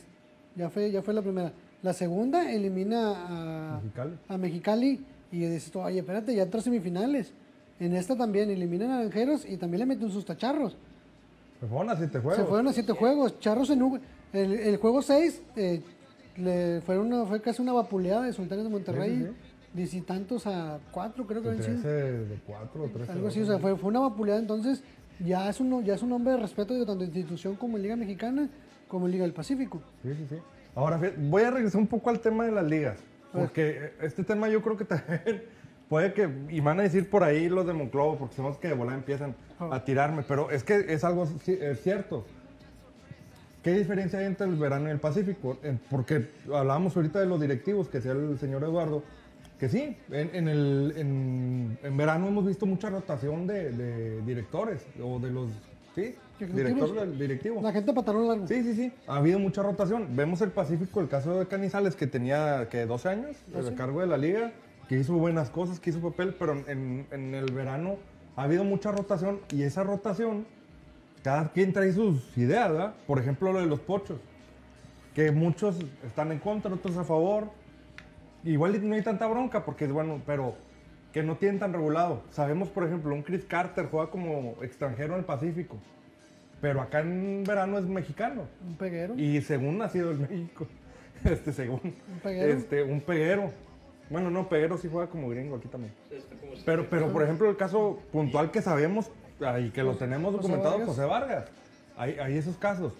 [0.55, 1.51] Ya fue, ya fue la primera.
[1.83, 3.11] La segunda elimina
[3.75, 4.13] a Mexicali.
[4.29, 7.33] a Mexicali y dices oye, espérate, ya entró semifinales.
[7.79, 10.75] En esta también elimina a Naranjeros y también le mete un susto a Charros.
[11.59, 12.37] Se fueron a siete juegos.
[12.37, 13.39] Se fueron a siete juegos.
[13.39, 13.99] Charros en un-
[14.33, 15.41] el, el juego 6
[16.37, 19.17] le fue, una, fue casi una vapuleada de Sultanes de Monterrey.
[19.17, 19.31] Sí, sí,
[19.73, 21.81] Diez y tantos a cuatro, creo que habían sido.
[21.81, 21.89] 13,
[22.25, 23.11] de 4 o 13.
[23.11, 24.39] Algo así, o sea, fue, fue una vapuleada.
[24.39, 24.83] Entonces,
[25.19, 27.95] ya es, un, ya es un hombre de respeto de tanto institución como en Liga
[27.95, 28.49] Mexicana
[28.91, 29.81] como en Liga del Pacífico.
[30.03, 30.35] Sí, sí, sí.
[30.75, 32.99] Ahora, voy a regresar un poco al tema de las ligas.
[33.31, 35.43] Porque este tema yo creo que también
[35.87, 38.73] puede que, y van a decir por ahí los de Monclova, porque somos que de
[38.73, 42.25] volada empiezan a tirarme, pero es que es algo es cierto.
[43.63, 45.57] ¿Qué diferencia hay entre el verano y el Pacífico?
[45.89, 49.03] Porque hablábamos ahorita de los directivos, que sea el señor Eduardo,
[49.61, 54.83] que sí, en, en el, en, en verano hemos visto mucha rotación de, de directores,
[54.99, 55.51] o de los,
[55.93, 57.61] sí, director del directivo.
[57.61, 58.47] La gente patrón largo.
[58.47, 58.91] Sí, sí, sí.
[59.05, 60.15] Ha habido mucha rotación.
[60.15, 64.07] Vemos el Pacífico, el caso de Canizales, que tenía que 12 años a cargo de
[64.07, 64.51] la liga,
[64.89, 67.97] que hizo buenas cosas, que hizo papel, pero en, en el verano
[68.35, 70.47] ha habido mucha rotación y esa rotación,
[71.21, 72.95] cada quien trae sus ideas, ¿verdad?
[73.05, 74.19] Por ejemplo, lo de los pochos,
[75.13, 77.60] que muchos están en contra, otros a favor.
[78.43, 80.55] Igual no hay tanta bronca, porque es bueno, pero
[81.11, 82.23] que no tienen tan regulado.
[82.31, 85.77] Sabemos, por ejemplo, un Chris Carter juega como extranjero en el Pacífico,
[86.59, 88.43] pero acá en verano es mexicano.
[88.65, 89.15] Un peguero.
[89.15, 90.67] Y según nacido en México.
[91.23, 91.81] Este, según.
[91.83, 92.51] Un peguero.
[92.51, 93.51] Este, un peguero.
[94.09, 95.93] Bueno, no, peguero sí juega como gringo aquí también.
[96.65, 99.11] Pero, pero por ejemplo, el caso puntual que sabemos
[99.59, 100.89] y que lo tenemos José documentado, Vargas.
[100.89, 101.45] José Vargas.
[101.95, 102.93] Hay, hay esos casos.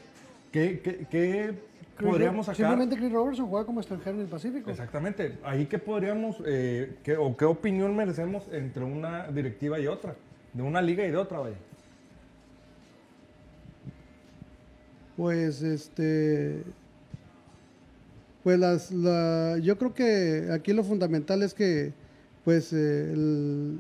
[0.52, 1.56] ¿Qué, qué, qué
[2.02, 2.58] Chris podríamos sacar?
[2.58, 4.70] Simplemente Chris Robertson juega como extranjero en el Pacífico.
[4.70, 5.38] Exactamente.
[5.44, 10.16] Ahí qué podríamos, eh, qué, o qué opinión merecemos entre una directiva y otra.
[10.54, 11.56] De una liga y de otra, vaya.
[15.18, 16.64] Pues este.
[18.44, 21.94] Pues las, la, yo creo que aquí lo fundamental es que,
[22.44, 23.80] pues, eh, el-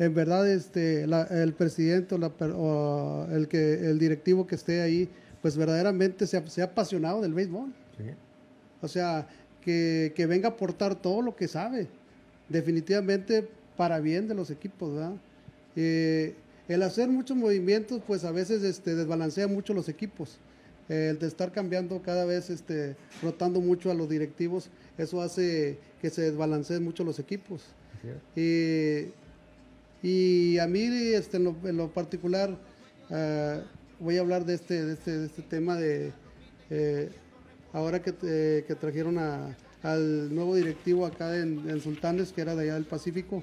[0.00, 4.80] en verdad, este, la- el presidente o, la o el que el directivo que esté
[4.80, 5.08] ahí,
[5.42, 7.72] pues verdaderamente se ha, se ha apasionado del béisbol.
[7.96, 8.04] Sí.
[8.80, 9.28] O sea,
[9.60, 11.88] que, que venga a aportar todo lo que sabe,
[12.48, 15.14] definitivamente para bien de los equipos, ¿verdad?
[15.76, 16.34] Eh,
[16.68, 20.38] el hacer muchos movimientos, pues a veces este, desbalancea mucho los equipos.
[20.88, 25.78] Eh, el de estar cambiando cada vez, este, rotando mucho a los directivos, eso hace
[26.00, 27.62] que se desbalanceen mucho los equipos.
[27.98, 29.12] Así es.
[30.02, 30.08] Y,
[30.54, 32.56] y a mí, este, en, lo, en lo particular,
[33.10, 33.60] ah,
[34.00, 36.12] voy a hablar de este, de este, de este tema de
[36.70, 37.10] eh,
[37.72, 42.54] ahora que, te- que trajeron a- al nuevo directivo acá en, en Sultanes, que era
[42.56, 43.42] de allá del Pacífico.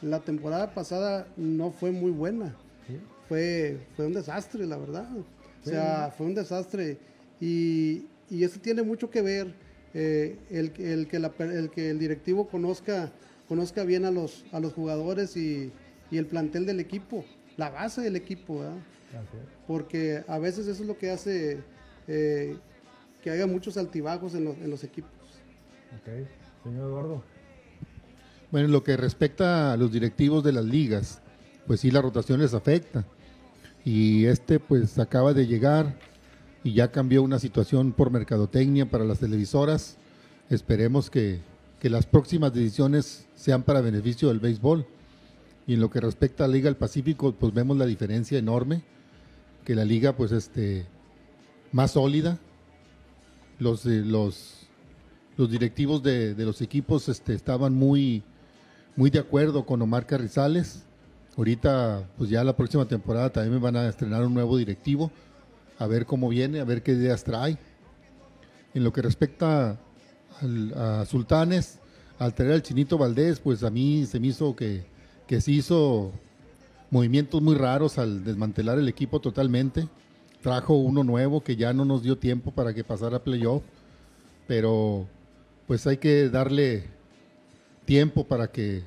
[0.00, 2.54] La temporada pasada no fue muy buena.
[3.28, 5.08] Fue, fue un desastre, la verdad.
[5.16, 6.98] O sea, fue un desastre.
[7.40, 9.54] Y, y eso tiene mucho que ver
[9.94, 13.12] eh, el, que- el, que la per- el que el directivo conozca,
[13.48, 15.70] conozca bien a los, a los jugadores y,
[16.10, 17.24] y el plantel del equipo,
[17.56, 18.76] la base del equipo, ¿verdad?
[19.66, 21.60] Porque a veces eso es lo que hace
[22.08, 22.56] eh,
[23.22, 25.10] que haya muchos altibajos en los, en los equipos.
[26.00, 26.28] Ok.
[26.64, 27.22] Señor Eduardo.
[28.50, 31.22] Bueno, en lo que respecta a los directivos de las ligas,
[31.66, 33.04] pues sí, la rotación les afecta.
[33.84, 35.96] Y este pues acaba de llegar
[36.62, 39.96] y ya cambió una situación por mercadotecnia para las televisoras.
[40.50, 41.40] Esperemos que,
[41.80, 44.86] que las próximas decisiones sean para beneficio del béisbol.
[45.66, 48.82] Y en lo que respecta a la Liga del Pacífico, pues vemos la diferencia enorme,
[49.64, 50.86] que la liga pues este
[51.72, 52.38] más sólida,
[53.58, 54.66] los, eh, los,
[55.36, 58.22] los directivos de, de los equipos este, estaban muy,
[58.96, 60.84] muy de acuerdo con Omar Carrizales.
[61.36, 65.10] Ahorita, pues ya la próxima temporada también me van a estrenar un nuevo directivo,
[65.78, 67.56] a ver cómo viene, a ver qué ideas trae.
[68.74, 69.78] En lo que respecta
[70.40, 71.78] al- a Sultanes,
[72.18, 74.84] al traer al Chinito Valdés, pues a mí se me hizo que,
[75.26, 76.12] que se hizo
[76.92, 79.88] movimientos muy raros al desmantelar el equipo totalmente.
[80.42, 83.62] Trajo uno nuevo que ya no nos dio tiempo para que pasara playoff,
[84.46, 85.08] pero
[85.66, 86.84] pues hay que darle
[87.86, 88.82] tiempo para que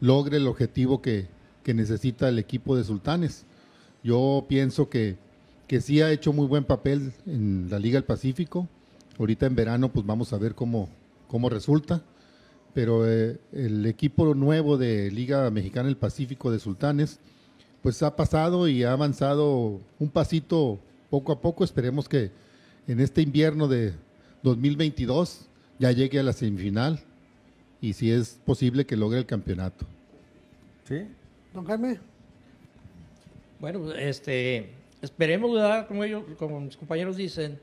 [0.00, 1.28] logre el objetivo que,
[1.62, 3.44] que necesita el equipo de Sultanes.
[4.02, 5.18] Yo pienso que,
[5.68, 8.66] que sí ha hecho muy buen papel en la Liga del Pacífico.
[9.18, 10.88] Ahorita en verano pues vamos a ver cómo,
[11.28, 12.02] cómo resulta.
[12.72, 17.20] Pero eh, el equipo nuevo de Liga Mexicana del Pacífico de Sultanes
[17.82, 20.78] pues ha pasado y ha avanzado un pasito
[21.10, 21.64] poco a poco.
[21.64, 22.30] Esperemos que
[22.86, 23.92] en este invierno de
[24.42, 25.46] 2022
[25.78, 27.00] ya llegue a la semifinal
[27.80, 29.84] y si es posible que logre el campeonato.
[30.88, 31.06] ¿Sí?
[31.52, 31.98] Don Jaime,
[33.58, 34.70] Bueno, este,
[35.02, 35.86] esperemos, ¿verdad?
[35.86, 37.58] Como, ellos, como mis compañeros dicen,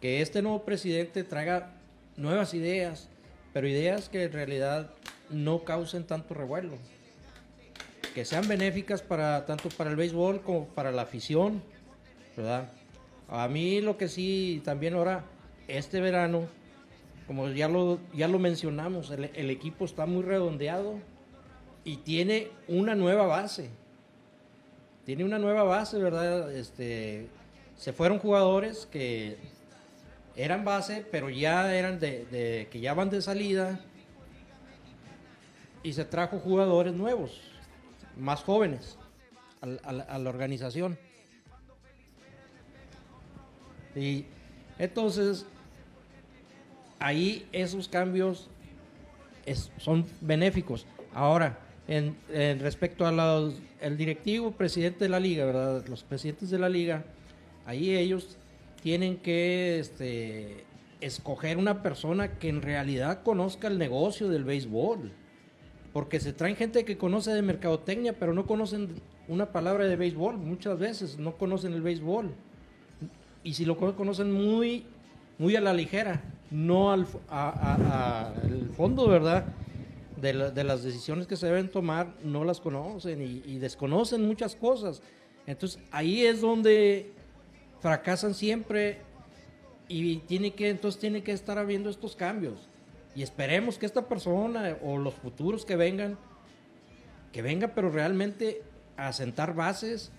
[0.00, 1.72] que este nuevo presidente traiga
[2.16, 3.08] nuevas ideas,
[3.52, 4.90] pero ideas que en realidad
[5.28, 6.72] no causen tanto revuelo,
[8.14, 11.62] que sean benéficas para tanto para el béisbol como para la afición,
[12.36, 12.70] ¿verdad?
[13.28, 15.24] A mí lo que sí también ahora
[15.68, 16.48] este verano,
[17.26, 20.96] como ya lo ya lo mencionamos, el, el equipo está muy redondeado
[21.84, 23.70] y tiene una nueva base
[25.06, 26.52] tiene una nueva base, ¿verdad?
[26.54, 27.26] Este,
[27.76, 29.38] se fueron jugadores que
[30.36, 33.80] eran base, pero ya eran de, de- que ya van de salida
[35.82, 37.40] y se trajo jugadores nuevos,
[38.20, 38.96] más jóvenes,
[39.60, 40.98] al- a la organización.
[43.96, 44.24] Y
[44.78, 45.46] entonces
[46.98, 48.48] ahí esos cambios
[49.46, 50.86] es- son benéficos.
[51.14, 51.58] Ahora,
[51.88, 55.84] en, en respecto al directivo presidente de la liga, ¿verdad?
[55.88, 57.04] Los presidentes de la liga,
[57.66, 58.36] ahí ellos
[58.82, 60.64] tienen que este,
[61.00, 65.12] escoger una persona que en realidad conozca el negocio del béisbol.
[65.92, 68.90] Porque se traen gente que conoce de mercadotecnia, pero no conocen
[69.28, 70.36] una palabra de béisbol.
[70.38, 72.30] Muchas veces no conocen el béisbol.
[73.42, 74.84] Y si lo cono- conocen muy,
[75.38, 77.06] muy a la ligera, no al,
[78.76, 79.46] fondo, ¿verdad?
[80.20, 85.02] De las decisiones que se deben tomar, no las conocen y, y desconocen muchas cosas.
[85.46, 87.10] Entonces ahí es donde
[87.80, 88.98] fracasan siempre
[89.88, 92.68] y tiene que, entonces tiene que estar habiendo estos cambios.
[93.14, 96.16] Y esperemos que esta persona o los futuros que vengan,
[97.32, 98.62] que venga pero realmente
[98.96, 100.10] a sentar bases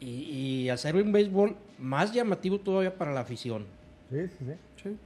[0.00, 3.66] y, y hacer un béisbol más llamativo todavía para la afición.
[4.10, 4.52] Sí, sí, sí.
[4.82, 4.96] Sí.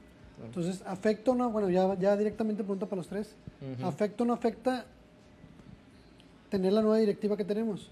[0.44, 1.50] Entonces, ¿afecta o no?
[1.50, 3.34] Bueno, ya, ya directamente pregunta para los tres.
[3.82, 4.84] ¿Afecta o no afecta
[6.50, 7.90] tener la nueva directiva que tenemos?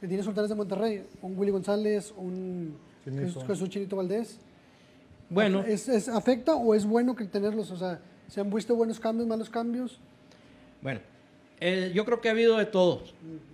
[0.00, 2.76] Que tiene Sultanes de Monterrey, un Willy González, un
[3.46, 4.38] Jesús Chinito Valdés.
[5.28, 7.70] Bueno, ¿Es, es- ¿Afecta o es bueno que tenerlos?
[7.70, 9.98] O sea, ¿se han visto buenos cambios, malos cambios?
[10.82, 11.00] Bueno,
[11.60, 13.02] eh, yo creo que ha habido de todo,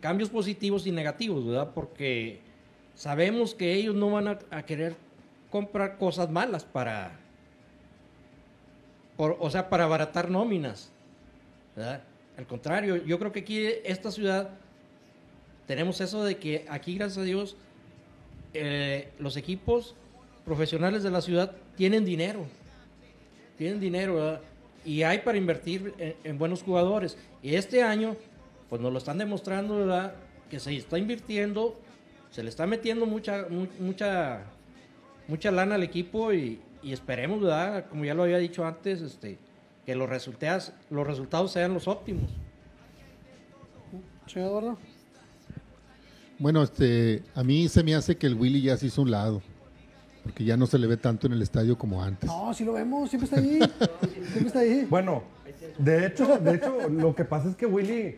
[0.01, 1.71] cambios positivos y negativos, ¿verdad?
[1.75, 2.41] Porque
[2.95, 4.97] sabemos que ellos no van a, a querer
[5.51, 7.13] comprar cosas malas para,
[9.17, 10.91] por- o sea, para abaratar nóminas,
[11.77, 12.03] ¿verdad?
[12.37, 14.51] Al contrario, yo creo que aquí esta ciudad
[15.67, 17.57] tenemos eso de que aquí, gracias a Dios,
[18.55, 19.95] eh, los equipos
[20.45, 22.47] profesionales de la ciudad tienen dinero
[23.59, 24.41] tienen dinero ¿verdad?
[24.85, 27.17] y hay para invertir en, en buenos jugadores.
[27.43, 28.17] Y este año,
[28.69, 30.15] pues nos lo están demostrando, ¿verdad?
[30.51, 31.79] Que se está invirtiendo,
[32.33, 34.41] se le está metiendo mucha, mu- mucha,
[35.29, 37.87] mucha lana al equipo y, y esperemos, ¿verdad?
[37.89, 39.39] Como ya lo había dicho antes, este,
[39.87, 42.29] que los resultados, los resultados sean los óptimos.
[44.27, 44.77] Señor.
[46.39, 49.43] Bueno, este, a mí se me hace que el Willy ya se hizo un lado,
[50.23, 52.29] porque ya no se le ve tanto en el estadio como antes.
[52.29, 53.59] No, sí lo vemos, siempre está ahí.
[54.13, 54.87] siempre está ahí.
[54.89, 55.23] Bueno,
[55.79, 58.17] de hecho, de hecho, lo que pasa es que Willy,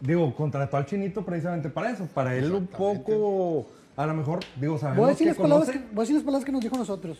[0.00, 4.78] digo, contrató al chinito precisamente para eso, para él un poco, a lo mejor, digo,
[4.78, 6.60] sabemos Voy a, decir que las palabras que, voy a decir las palabras que nos
[6.60, 7.18] dijo nosotros.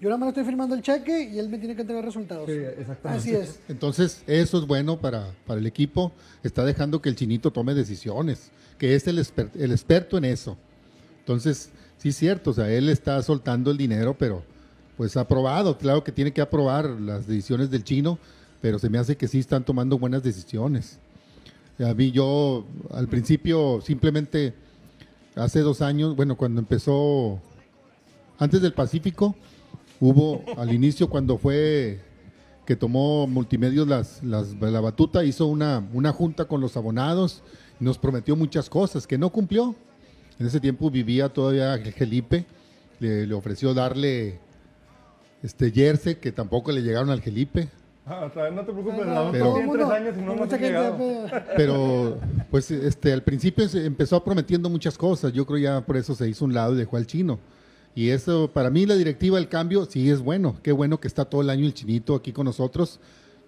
[0.00, 2.46] Yo nada más estoy firmando el cheque y él me tiene que entregar resultados.
[2.46, 3.08] Sí, exactamente.
[3.08, 3.60] Así es.
[3.68, 6.10] Entonces, eso es bueno para, para el equipo.
[6.42, 10.56] Está dejando que el chinito tome decisiones, que es el, exper- el experto en eso.
[11.20, 11.70] Entonces,
[12.04, 14.42] sí es cierto, o sea, él está soltando el dinero, pero
[14.98, 15.78] pues ha aprobado.
[15.78, 18.18] Claro que tiene que aprobar las decisiones del chino,
[18.60, 20.98] pero se me hace que sí están tomando buenas decisiones.
[21.78, 24.52] A mí yo, al principio, simplemente,
[25.34, 27.40] hace dos años, bueno, cuando empezó,
[28.38, 29.34] antes del Pacífico,
[29.98, 32.00] hubo al inicio cuando fue
[32.66, 37.42] que tomó Multimedios las, las- la batuta, hizo una, una junta con los abonados
[37.80, 39.74] y nos prometió muchas cosas que no cumplió.
[40.38, 42.44] En ese tiempo vivía todavía el Gelipe,
[43.00, 44.38] le, le ofreció darle
[45.42, 47.68] este jersey que tampoco le llegaron al Gelipe,
[48.06, 52.18] Ah, no te preocupes, No, Pero- tres años y no mucha gente, pues, pero
[52.50, 56.28] pues este al principio se empezó prometiendo muchas cosas, yo creo ya por eso se
[56.28, 57.38] hizo un lado y dejó al chino.
[57.94, 61.24] Y eso, para mí la directiva del cambio sí es bueno, qué bueno que está
[61.24, 63.00] todo el año el chinito aquí con nosotros.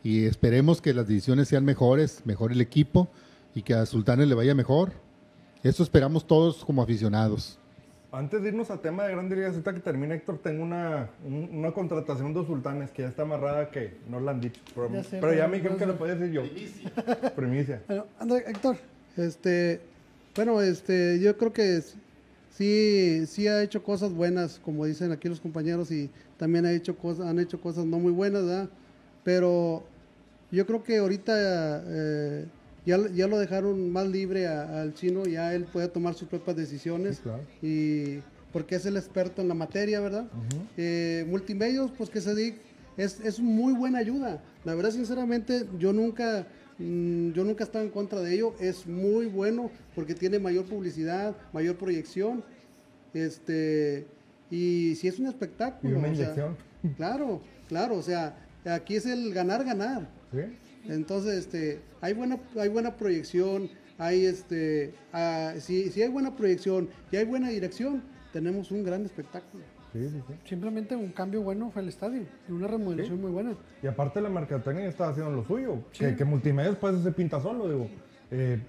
[0.03, 3.09] Y esperemos que las decisiones sean mejores, mejor el equipo
[3.55, 4.93] y que a Sultanes le vaya mejor.
[5.63, 7.59] Eso esperamos todos como aficionados.
[8.13, 11.51] Antes de irnos a tema de Grandes Ligas, ahorita que termine Héctor, tengo una, un-
[11.53, 14.61] una contratación de los sultanes que ya está amarrada que no la han dicho.
[14.75, 17.31] Pero Ya sé, pero ya pero me dijeron no que lo podía decir yo.
[17.35, 17.83] Primicia.
[17.89, 18.77] Bueno, anda, Héctor.
[19.17, 19.81] Este,
[20.35, 21.83] bueno, este, yo creo que
[22.51, 26.97] sí, sí ha hecho cosas buenas, como dicen aquí los compañeros, y también ha hecho
[26.97, 28.69] cosas, han hecho cosas no muy buenas, ¿verdad?
[29.25, 29.83] Pero
[30.53, 32.47] yo creo que ahorita eh,
[32.87, 36.29] ya, lo- ya lo dejaron más libre a- al chino, ya él puede tomar sus
[36.29, 37.43] propias decisiones Sí, claro.
[37.61, 38.21] y
[38.53, 40.27] porque es el experto en la materia, ¿verdad?
[40.79, 42.59] Eh, multimedios, pues que se dedique,
[42.97, 44.43] es, es muy buena ayuda.
[44.65, 46.47] La verdad, sinceramente, yo nunca,
[46.79, 48.55] mm, yo nunca estaba en contra de ello.
[48.59, 52.43] Es muy bueno porque tiene mayor publicidad, mayor proyección.
[53.13, 54.07] Este,
[54.51, 55.99] y si es un Y espectáculo.
[55.99, 56.57] una o sea, inyección.
[56.97, 60.09] claro, claro, o sea, aquí es el ganar, ganar.
[60.33, 60.39] ¿Sí?
[60.89, 63.69] Entonces, este, hay buena, hay buena proyección,
[63.99, 69.05] hay este, ah, si, si hay buena proyección y hay buena dirección, tenemos un gran
[69.05, 69.65] espectáculo.
[69.93, 70.35] Sí, sí, sí.
[70.45, 72.23] Simplemente un cambio bueno fue el estadio.
[72.49, 73.23] Y una remodelación Sí.
[73.23, 73.55] muy buena.
[73.83, 75.79] Y aparte la mercadotecnia está haciendo lo suyo.
[75.93, 76.05] Sí.
[76.05, 77.89] Que, que multimedia después se pinta solo, digo.
[78.31, 78.61] Eh,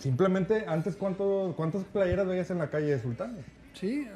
[0.00, 3.44] simplemente, antes, ¿cuánto, ¿cuántas playeras veías en la calle de sultanes?
[3.74, 4.06] Sí,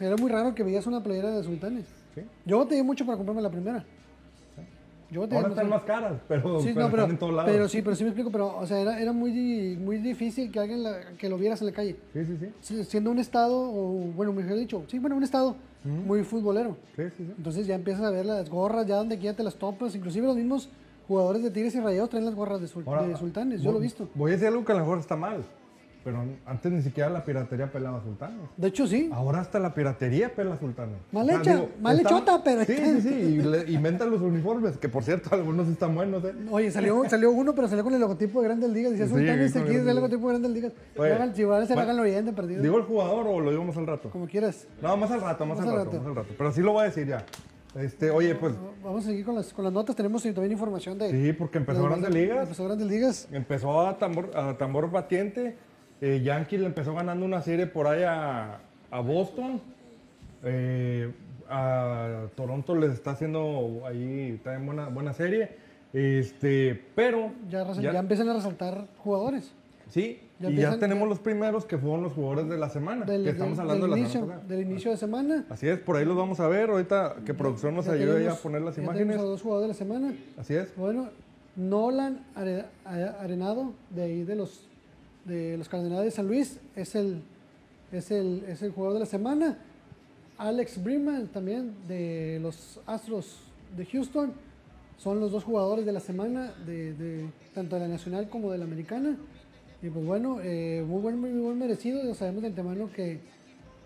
[0.00, 1.84] era muy raro que veías una playera de sultanes.
[2.14, 2.22] ¿Sí?
[2.46, 3.84] Yo batallé mucho para comprarme la primera.
[5.10, 7.50] Yo Ahora están más caras, pero, Sí, pero no, pero, están en todos lados.
[7.52, 10.58] pero sí, pero sí me explico, pero o sea, era, era muy, muy difícil que
[10.58, 11.96] alguien la- que lo vieras en la calle.
[12.12, 12.46] Sí, sí, sí.
[12.60, 15.54] Si- Siendo un estado, o bueno, mejor dicho, sí, bueno, un estado
[15.84, 16.76] muy futbolero.
[16.96, 17.32] Sí, sí, sí.
[17.38, 20.34] Entonces ya empiezas a ver las gorras, ya donde quiera te las topas, inclusive los
[20.36, 20.68] mismos
[21.06, 23.78] jugadores de Tigres y Rayados traen las gorras de, sul- Ahora, de sultanes, yo lo
[23.78, 24.08] he visto.
[24.16, 25.44] Voy a decir algo que a lo mejor está mal,
[26.06, 28.38] pero antes ni siquiera la piratería pelaba sultanes.
[28.56, 29.10] De hecho, sí.
[29.12, 30.98] Ahora hasta la piratería pela sultanes.
[31.10, 34.88] Mal hecha, mal está- hechota, pero- Sí, sí, sí, y le- inventan los uniformes, que
[34.88, 36.32] por cierto algunos están buenos, ¿eh?
[36.52, 38.92] Oye, salió, salió uno, pero salió con el logotipo de Grandes Ligas.
[38.92, 40.72] Decía Sí, Sultanes, con aquí el- es el logotipo de Grandes Ligas.
[40.96, 42.62] Oye, Hagan- hacer, bueno, de perdido.
[42.62, 44.08] ¿Digo el jugador o lo digo más al rato?
[44.10, 44.68] como quieras.
[44.80, 45.98] No, más al rato, más, Más al al rato, rato.
[45.98, 46.34] más al rato.
[46.38, 47.26] Pero sí lo voy a decir ya.
[47.74, 49.94] Este, oye, pues Vamos a seguir con las, con las notas.
[49.96, 51.10] Tenemos también información de.
[51.10, 53.28] sí, porque empezó de- Grandes Ligas, Empezó Grandes Ligas.
[53.32, 55.56] empezó a tambor, a tambor batiente.
[56.00, 58.58] Eh, Yankees le empezó ganando una serie por ahí a,
[58.90, 59.60] a Boston.
[60.44, 61.10] Eh,
[61.48, 65.50] a Toronto les está haciendo ahí también buena, buena serie.
[65.92, 69.52] Este, pero Ya, ya- ya empiezan a resaltar jugadores.
[69.88, 73.06] sí, ya y ya tenemos los primeros que fueron los jugadores de la semana.
[73.06, 75.44] Del, que estamos hablando del de la inicio, semana del inicio de semana.
[75.48, 76.68] Así es, por ahí los vamos a ver.
[76.68, 79.16] Ahorita que producción nos ayude a poner las imágenes.
[79.18, 80.14] a dos jugadores de la semana.
[80.36, 80.74] Así es.
[80.76, 81.08] Bueno,
[81.54, 82.20] Nolan
[82.84, 84.65] Arenado, de ahí de los,
[85.26, 87.22] de los Cardenales de San Luis, es el,
[87.92, 89.58] es, el, es el jugador de la semana.
[90.38, 93.36] Alex Briman, también de los Astros
[93.76, 94.32] de Houston,
[94.98, 98.58] son los dos jugadores de la semana, de, de- tanto de la nacional como de
[98.58, 99.16] la americana.
[99.82, 102.02] Y pues bueno, eh, muy buen, muy buen merecido.
[102.04, 103.18] Ya sabemos de antemano que,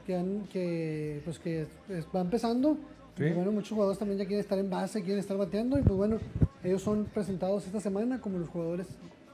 [0.07, 1.67] que, han- que, pues que
[2.15, 2.77] va empezando.
[3.19, 3.25] Sí.
[3.25, 5.79] Y bueno, muchos jugadores también ya quieren estar en base, quieren estar bateando.
[5.79, 6.19] Y pues bueno,
[6.63, 8.87] ellos son presentados esta semana como los jugadores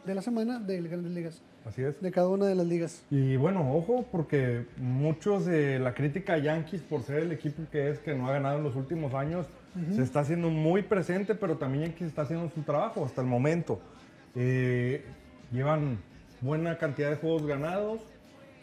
[0.06, 2.00] de la semana de las grandes ligas, Así es.
[2.00, 3.02] de cada una de las ligas.
[3.10, 7.90] Y bueno, ojo, porque muchos de la crítica a Yankees por ser el equipo que
[7.90, 9.46] es, que no ha ganado en los últimos años,
[9.94, 13.78] se está haciendo muy presente, pero también Yankees está haciendo su trabajo hasta el momento.
[14.34, 15.04] Eh,
[15.52, 15.98] llevan
[16.40, 18.00] buena cantidad de juegos ganados,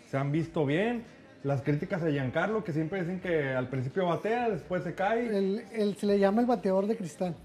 [0.10, 1.04] se han visto bien.
[1.44, 5.28] Las críticas a Giancarlo, que siempre dicen que al principio batea, después se cae.
[5.28, 7.36] El, el- se le llama el bateador de cristal.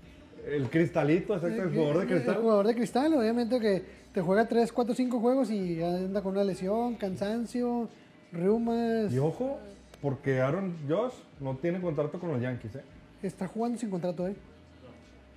[0.51, 2.36] El cristalito, exacto, el jugador de El cristal.
[2.36, 3.82] jugador de cristal, obviamente que
[4.12, 7.88] te juega 3, 4, 5 juegos y anda con una lesión, cansancio,
[8.32, 9.12] reumas.
[9.12, 9.59] Y ojo,
[10.01, 12.82] porque Aaron Josh no tiene contrato con los Yankees, ¿eh?
[13.22, 14.34] Está jugando sin contrato, ¿eh?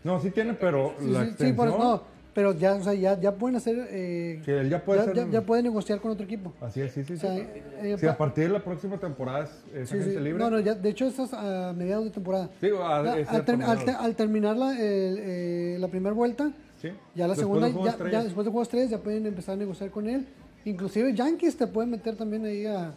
[0.03, 1.55] No, sí tiene, pero Sí, la sí, sí, extensión...
[1.57, 2.03] por eso no,
[2.33, 3.87] pero ya, o sea, ya, ya pueden hacer.
[3.89, 6.53] eh, Sí, él ya puede ya, ser- ya- ya puede negociar con otro equipo.
[6.61, 7.27] Así es, sí, sí, O sí.
[7.27, 10.41] eh, Sí, pa- a partir de la próxima temporada es, es sí, agente libre.
[10.43, 12.49] No, no, ya, de hecho, estás a mediados de temporada.
[12.61, 14.05] Digo, a- Ya, al, ter- al te- mediados.
[14.05, 16.51] al terminar la, eh, la primera vuelta,
[16.81, 16.89] Sí.
[17.15, 19.89] ya la Después segunda, juego ya, después de juegos 3, ya pueden empezar a negociar
[19.91, 20.25] con él.
[20.65, 22.93] Inclusive Yankees te pueden meter también ahí a,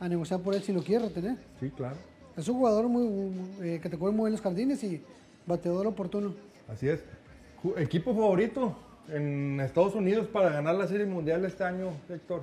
[0.00, 1.36] a negociar por él si lo quiere retener.
[1.60, 1.96] Sí, claro.
[2.36, 3.32] Es un jugador muy,
[3.62, 5.00] eh, que te muy bien los jardines y
[5.46, 6.34] bateador oportuno.
[6.68, 7.00] Así es.
[7.76, 8.76] ¿Equipo favorito
[9.08, 12.42] en Estados Unidos para ganar la Serie Mundial este año, Héctor?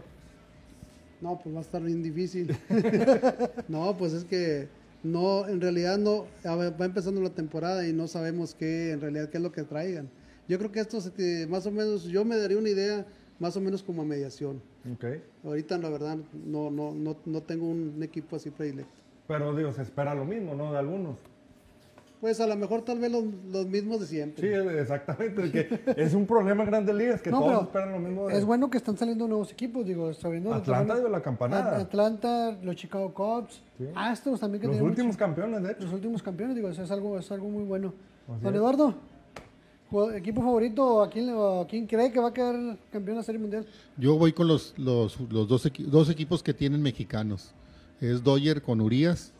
[1.21, 2.57] No, pues va a estar bien difícil.
[3.67, 4.67] no, pues es que
[5.03, 9.37] no, en realidad no, va empezando la temporada y no sabemos qué, en realidad qué
[9.37, 10.09] es lo que traigan.
[10.47, 13.05] Yo creo que esto se más o menos, yo me daría una idea
[13.37, 14.59] más o menos como a mediación.
[14.91, 15.05] Ok.
[15.43, 19.01] Ahorita la verdad no, no, no, no tengo un equipo así predilecto.
[19.27, 20.71] Pero digo, se espera lo mismo, ¿no?
[20.71, 21.17] De algunos.
[22.21, 24.47] Pues a lo mejor tal vez los, los mismos de siempre.
[24.47, 25.51] Sí, exactamente.
[25.51, 28.27] que es un problema en grandes ligas que No, todos esperan lo mismo.
[28.27, 31.77] de- Es bueno que están saliendo nuevos equipos, digo, sabiendo Atlanta dio la campanada.
[31.77, 33.85] Atlanta, los Chicago Cubs, Sí.
[33.95, 35.81] Astros también que Los últimos campeones, de hecho.
[35.85, 37.91] los últimos campeones, digo, eso es algo, es algo muy bueno.
[38.29, 38.59] Así Don es.
[38.59, 38.95] Eduardo,
[40.15, 42.55] equipo favorito, ¿a quién, le- a quién cree que va a quedar
[42.91, 43.65] campeón de la Serie Mundial?
[43.97, 47.53] Yo voy con los, los, los dos, equi- dos equipos que tienen mexicanos.
[47.99, 49.33] Es Dodger con Urias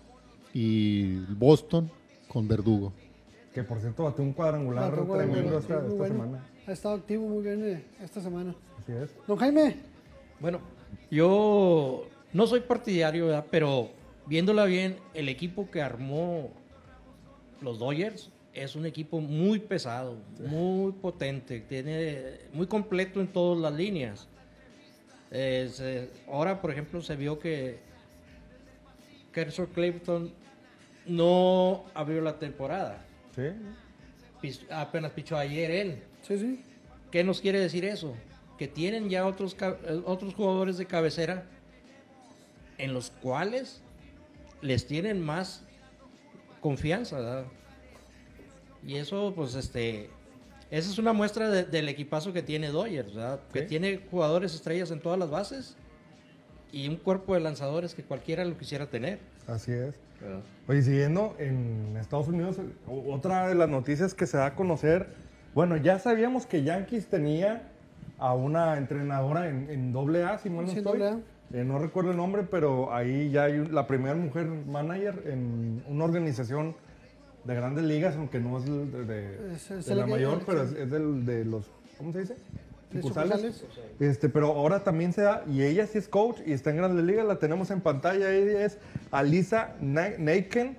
[0.53, 1.89] y Boston
[2.31, 2.93] con Verdugo.
[3.53, 6.15] Que por cierto batió un cuadrangular tremendo esta, muy esta bueno.
[6.15, 6.45] semana.
[6.67, 8.55] Ha estado activo muy bien eh, esta semana.
[8.79, 9.09] Así es.
[9.27, 9.75] Don Jaime,
[10.39, 10.59] Bueno,
[11.09, 13.45] yo no soy partidario, ¿verdad?
[13.51, 13.89] pero
[14.25, 16.51] viéndola bien, el equipo que armó
[17.61, 20.15] los Dodgers es un equipo muy pesado,
[20.47, 24.27] muy potente, tiene muy completo en todas las líneas.
[25.31, 27.79] Eh, se- ahora, por ejemplo, se vio que
[29.33, 30.31] Kershaw Clifton
[31.05, 33.03] no abrió la temporada.
[33.35, 33.43] Sí.
[34.41, 36.03] Pis- apenas pichó ayer él.
[36.21, 36.63] sí, sí.
[37.11, 38.15] ¿Qué nos quiere decir eso?
[38.57, 41.43] Que tienen ya otros, eh, otros jugadores de cabecera
[42.77, 43.81] en los cuales
[44.61, 45.63] les tienen más
[46.61, 47.45] confianza, ¿verdad?
[48.85, 50.09] Y eso, pues, este,
[50.69, 53.41] esa es una muestra de- del equipazo que tiene Dodgers, ¿verdad?
[53.51, 55.75] Que tiene jugadores estrellas en todas las bases
[56.71, 59.19] y un cuerpo de lanzadores que cualquiera lo quisiera tener.
[59.47, 59.93] Así es.
[60.67, 62.57] Oye, siguiendo en Estados Unidos,
[63.09, 65.07] otra de las noticias que se da a conocer,
[65.53, 67.63] bueno, ya sabíamos que Yankees tenía
[68.17, 71.01] a una entrenadora en, en AA, si mal no Sí, estoy.
[71.53, 76.05] Eh, no recuerdo el nombre, pero ahí ya hay la primera mujer manager en una
[76.05, 76.75] organización
[77.43, 80.43] de grandes ligas, aunque no es de, de- Es- es de el la que- mayor,
[80.45, 82.35] pero es, es del- de los, ¿cómo se dice?
[82.93, 83.63] Sucursales.
[83.99, 87.03] Este, pero ahora también se da, y ella sí es coach y está en Grandes
[87.05, 88.77] Ligas, la tenemos en pantalla, ella es
[89.11, 90.77] Alisa Na- Naken,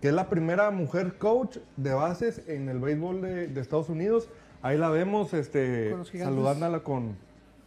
[0.00, 4.28] que es la primera mujer coach de bases en el béisbol de, de Estados Unidos.
[4.62, 7.16] Ahí la vemos, este, saludándola con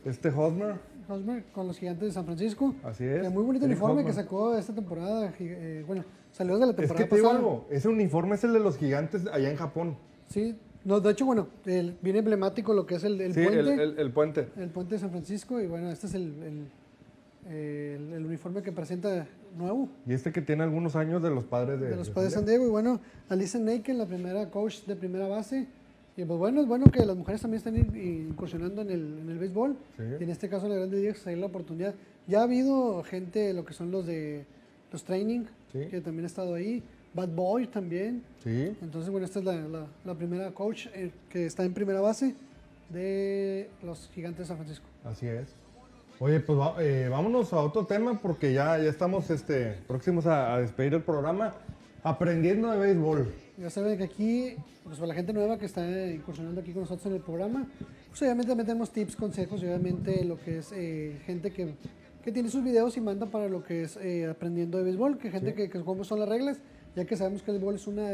[0.05, 0.75] este Hosmer,
[1.09, 2.75] Hosmer con los gigantes de San Francisco.
[2.83, 3.31] así es.
[3.31, 5.31] Muy bonito Eric uniforme que sacó esta temporada.
[5.39, 7.39] eh, bueno, salió de la Es temporada que te digo pasada.
[7.45, 9.97] algo, ese uniforme es el de los gigantes allá en Japón.
[10.27, 10.57] Sí,
[10.87, 13.59] no, de hecho, bueno, el, bien emblemático lo que es el, el sí, puente.
[13.59, 14.43] el, El, el- el puente.
[14.73, 15.59] puente de San Francisco.
[15.61, 19.27] Y bueno, este es el, el, el- el uniforme que presenta
[19.57, 22.31] nuevo Y este que tiene algunos años de los padres de, de los de padres
[22.31, 22.65] de San Diego.
[22.65, 25.67] Y bueno, Alisa Naken, la primera coach de primera base.
[26.15, 29.29] Y pues bueno, es bueno que las mujeres también estén in- incursionando en el, en
[29.29, 29.75] el béisbol.
[29.97, 30.03] Sí.
[30.19, 31.93] Y en este caso, la Grande Liga, se da la oportunidad.
[32.27, 34.45] Ya ha habido gente, lo que son los de
[34.91, 35.79] los training, Sí.
[35.91, 36.81] que también ha estado ahí.
[37.17, 38.23] Bad Boy también.
[38.43, 41.99] Sí, Entonces, bueno, esta es la, la- la primera coach eh, que está en primera
[41.99, 42.35] base
[42.89, 44.85] de los gigantes de San Francisco.
[45.03, 45.47] Así es.
[46.19, 50.53] Oye, pues va- eh, vámonos a otro tema porque ya, ya estamos este, próximos a,
[50.55, 51.53] a despedir el programa.
[52.03, 53.33] Aprendiendo de béisbol.
[53.57, 57.05] Ya saben que aquí, pues para la gente nueva que está incursionando aquí con nosotros
[57.07, 57.67] en el programa,
[58.09, 61.73] pues obviamente también tenemos tips, consejos y obviamente lo que es eh, gente que,
[62.23, 65.31] que tiene sus videos y manda para lo que es eh, aprendiendo de béisbol, que
[65.31, 66.59] gente que, que cómo son las reglas,
[66.97, 68.09] ya que sabemos que el béisbol es una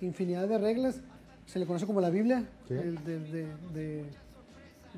[0.00, 1.00] infinidad de reglas,
[1.44, 2.74] se le conoce como la Biblia Sí.
[2.74, 4.04] el de, de- de-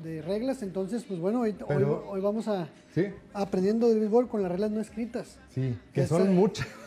[0.03, 4.27] de reglas, entonces pues bueno, hoy, Pero- hoy, hoy vamos a Sí, aprendiendo de béisbol
[4.27, 5.39] con las reglas no escritas.
[5.49, 6.67] sí, que Esa- son muchas.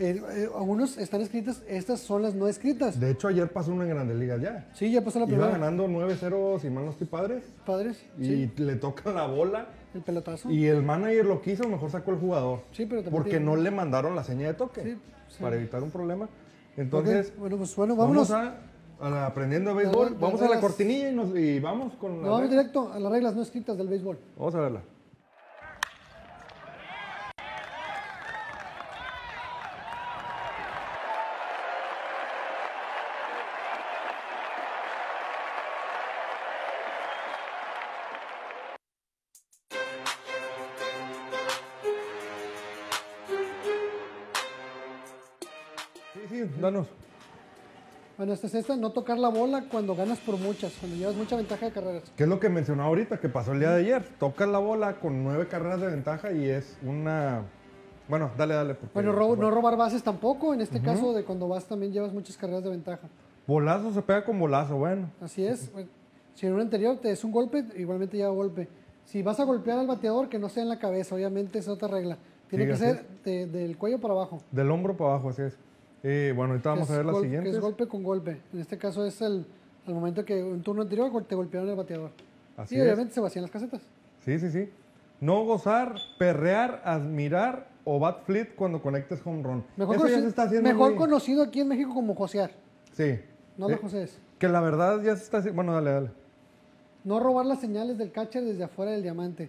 [0.00, 2.98] Eh, eh, algunos están escritas, estas son las no escritas.
[2.98, 4.68] De hecho, ayer pasó una en Grandes Ligas ya.
[4.74, 5.52] Sí, ya pasó la Iba primera.
[5.52, 7.44] ganando 9-0, si mal no estoy padres.
[7.64, 9.68] Padres, Y sí, le toca la bola.
[9.94, 10.50] El pelotazo.
[10.50, 12.60] Y el manager lo quiso, mejor sacó el jugador.
[12.72, 14.82] Sí, pero también Porque tiene- no le mandaron la seña de toque.
[14.82, 14.96] Sí,
[15.28, 15.42] sí.
[15.42, 16.28] Para evitar un problema.
[16.76, 18.28] Entonces, bueno, pues bueno, vámonos.
[18.30, 18.54] vamos
[19.00, 20.10] a, a la aprendiendo de béisbol.
[20.12, 22.98] Las- vamos las a la cortinilla y, nos, y vamos con Nos vamos directo a
[22.98, 24.18] las reglas no escritas del béisbol.
[24.38, 24.82] Vamos a verla.
[46.62, 46.88] Danos.
[48.16, 51.34] Bueno, esta es esta, no tocar la bola cuando ganas por muchas, cuando llevas mucha
[51.36, 52.12] ventaja de carreras.
[52.16, 53.18] ¿Qué es lo que mencionaba ahorita?
[53.18, 54.04] Que pasó el día de ayer.
[54.18, 57.42] Toca la bola con nueve carreras de ventaja y es una...
[58.08, 58.74] Bueno, dale, dale.
[58.74, 62.12] porque- Bueno, ro- no robar bases tampoco, en este caso de cuando vas también llevas
[62.12, 63.08] muchas carreras de ventaja.
[63.46, 65.10] Bolazo se pega con bolazo, bueno.
[65.20, 65.72] Así es.
[65.72, 65.88] Bueno,
[66.34, 68.68] si en un anterior te es un golpe, igualmente lleva golpe.
[69.04, 71.88] Si vas a golpear al bateador, que no sea en la cabeza, obviamente es otra
[71.88, 72.18] regla.
[72.48, 74.40] Tiene Sí, que ser de- del cuello para abajo.
[74.50, 75.56] Del hombro para abajo, así es.
[76.02, 77.50] Eh, bueno, ahorita vamos a ver las gol- siguientes.
[77.52, 78.40] Que es golpe con golpe.
[78.52, 79.46] En este caso es el,
[79.86, 82.10] momento que un turno anterior te golpearon el bateador.
[82.56, 82.84] Así y es.
[82.84, 83.80] obviamente se vacían las casetas.
[84.24, 84.68] Sí, sí, sí.
[85.20, 89.64] No gozar, perrear, admirar o bat flip cuando conectes home run.
[89.76, 92.50] Mejor, Eso ya conocido, se está haciendo mejor muy- conocido aquí en México como josear.
[92.92, 93.20] Sí.
[93.56, 94.08] No lo Eh, José.
[94.38, 95.56] Que la verdad ya se está haciendo.
[95.56, 96.10] Bueno, dale, dale.
[97.04, 99.48] No robar las señales del catcher desde afuera del diamante.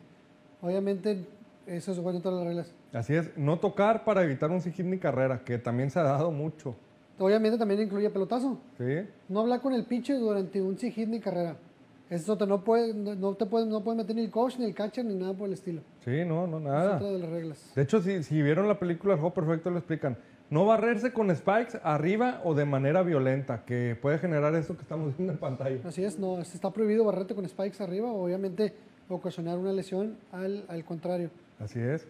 [0.62, 1.26] Obviamente,
[1.68, 2.72] eso es bueno todas las reglas.
[2.94, 6.32] Así es, no tocar para evitar un hit ni carrera, que también se ha dado
[6.32, 6.76] mucho.
[7.20, 8.60] Obviamente también incluye pelotazo.
[8.78, 9.08] ¿Sí?
[9.30, 11.56] No hablar con el pitcher durante un hit ni carrera.
[12.10, 14.76] Eso te no puede, no, te puede, no puede meter ni el coach, ni el
[14.76, 15.82] catcher, ni nada por el estilo.
[16.06, 16.96] Sí, no, no, Es nada.
[16.98, 17.72] otra de las reglas.
[17.76, 20.18] De hecho, si, si vieron la película El Juego Perfecto, lo explican.
[20.52, 25.18] No barrerse con spikes arriba o de manera violenta, que puede generar eso que estamos
[25.18, 25.80] viendo en pantalla.
[25.88, 28.74] Así es, no, está prohibido barrerte con spikes arriba obviamente
[29.10, 31.32] ocasionar una lesión al, al contrario.
[31.60, 32.08] Así es.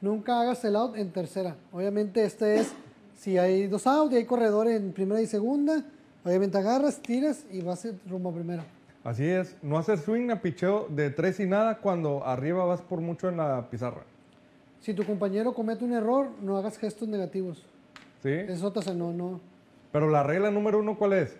[0.00, 1.56] Nunca hagas el out en tercera.
[1.72, 2.72] Obviamente este es,
[3.16, 5.82] si hay dos out y hay corredor en primera y segunda,
[6.24, 8.64] obviamente agarras, tiras y vas rumbo a primera.
[9.02, 9.56] Así es.
[9.62, 13.38] No hacer swing a picheo de tres y nada cuando arriba vas por mucho en
[13.38, 14.02] la pizarra.
[14.80, 17.62] Si tu compañero comete un error, no hagas gestos negativos.
[18.22, 18.30] ¿Sí?
[18.30, 19.40] Es otra, o sea, no, no,
[19.92, 21.36] Pero la regla número uno, ¿cuál es?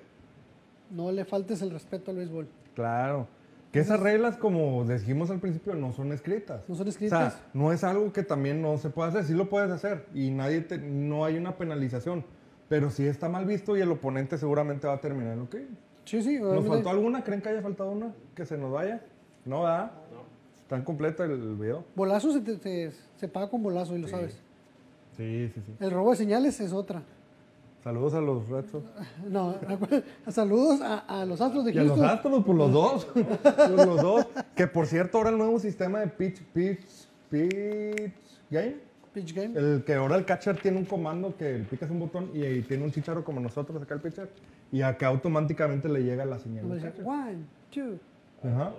[0.91, 2.47] no le faltes el respeto al béisbol.
[2.75, 3.27] Claro.
[3.75, 6.63] Que esas reglas, como dijimos al principio, no son escritas.
[6.69, 7.33] No son O escritas.
[7.35, 9.25] sea, no es algo que también no se puede hacer.
[9.25, 12.25] Sí lo puedes hacer y nadie te- no hay una penalización.
[12.69, 15.39] Pero si está mal visto y el oponente seguramente va a terminar.
[15.41, 15.57] ¿Ok?
[16.05, 17.25] sí, sí, ¿Nos faltó alguna?
[17.25, 18.15] ¿Creen que haya faltado una?
[18.37, 19.03] ¿Que se nos vaya?
[19.45, 19.91] No, ¿verdad?
[20.63, 21.85] Está completo el video.
[21.97, 24.41] Bolazo se, te- se- se paga con bolazo y lo sabes.
[25.17, 25.73] Sí, sí, sí.
[25.81, 27.03] El robo de señales es otra.
[27.85, 28.85] Saludos a los Red Sox.
[29.29, 29.55] No,
[30.31, 32.09] saludos a, a los Astros de Y a los Houston.
[32.11, 33.05] Astros, por los dos.
[33.15, 34.27] Por los dos.
[34.57, 36.81] Que por cierto, ahora el nuevo sistema de pitch, pitch,
[37.29, 38.13] pitch
[38.51, 38.77] game.
[39.13, 39.59] Pitch game.
[39.59, 42.91] El que ahora el catcher tiene un comando que picas un botón y tiene un
[42.91, 44.31] chicharro como nosotros acá el pitcher.
[44.73, 46.65] Y acá automáticamente le llega la señal.
[47.05, 47.99] One, two.
[48.43, 48.73] Ajá.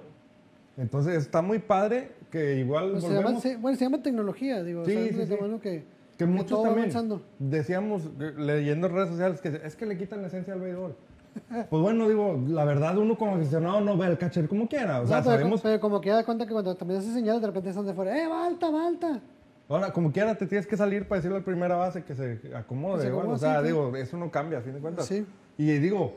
[0.77, 4.83] Entonces está muy padre que igual Pues se llama, se- bueno, se llama tecnología, digo.
[4.83, 5.85] Sí, o sea, sí, es que,
[6.17, 7.21] Que muchos también avanzando.
[7.39, 10.95] decíamos, eh, leyendo en redes sociales, que es que le quitan la esencia al béisbol.
[11.69, 15.01] Pues bueno, digo, la verdad uno como aficionado no ve al catcher como quiera.
[15.01, 17.41] O sea, No, pero, sabemos, pero como que da cuenta que cuando también hace señales,
[17.41, 19.19] de repente están de fuera, ¡eh, balta, balta!
[19.67, 22.97] ahora como quiera te tienes que salir para decirle al primera base que se acomode.
[22.97, 23.65] Que se igual, o sea, sí, sí.
[23.67, 25.07] digo, eso no cambia a fin de cuentas.
[25.07, 25.25] Sí.
[25.57, 26.13] Y digo,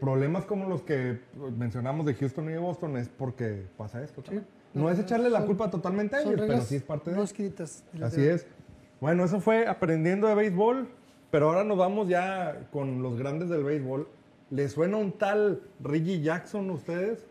[0.00, 1.20] problemas como los que
[1.58, 4.22] mencionamos de Houston y de Boston es porque pasa esto.
[4.22, 4.46] también.
[4.74, 7.22] No es echarle la Son- culpa totalmente a ellos, pero sí es parte de no
[7.22, 7.84] escritas.
[8.02, 8.46] Así es.
[9.04, 10.88] Bueno, eso fue aprendiendo de béisbol,
[11.30, 14.08] pero ahora nos vamos ya con los grandes del béisbol.
[14.48, 17.26] ¿Les suena un tal Reggie Jackson a ustedes?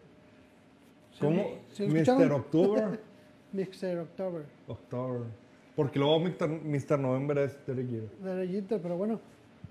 [1.19, 1.43] ¿Cómo?
[1.71, 2.31] ¿sí Mr.
[2.31, 2.99] October.
[3.53, 4.45] Mixer October.
[4.67, 5.21] October.
[5.75, 6.47] Porque luego Mr.
[6.47, 6.99] Mr.
[6.99, 8.17] November es Derek Jeter.
[8.19, 9.19] de Rayita, pero bueno,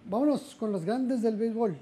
[0.04, 1.76] vámonos con los grandes del béisbol.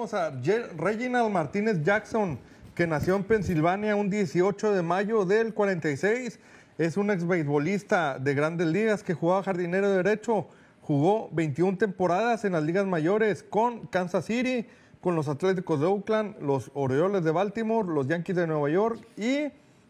[0.00, 0.32] A
[0.78, 2.38] Reginald Martínez Jackson,
[2.74, 6.40] que nació en Pensilvania un 18 de mayo del 46.
[6.78, 10.46] Es un ex beisbolista de grandes ligas que jugaba jardinero derecho.
[10.80, 14.66] Jugó 21 temporadas en las ligas mayores con Kansas City,
[15.02, 19.48] con los Atléticos de Oakland, los Orioles de Baltimore, los Yankees de Nueva York y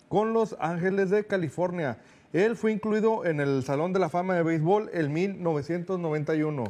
[0.08, 1.98] con los Ángeles de California.
[2.32, 6.64] Él fue incluido en el Salón de la Fama de Béisbol en 1991.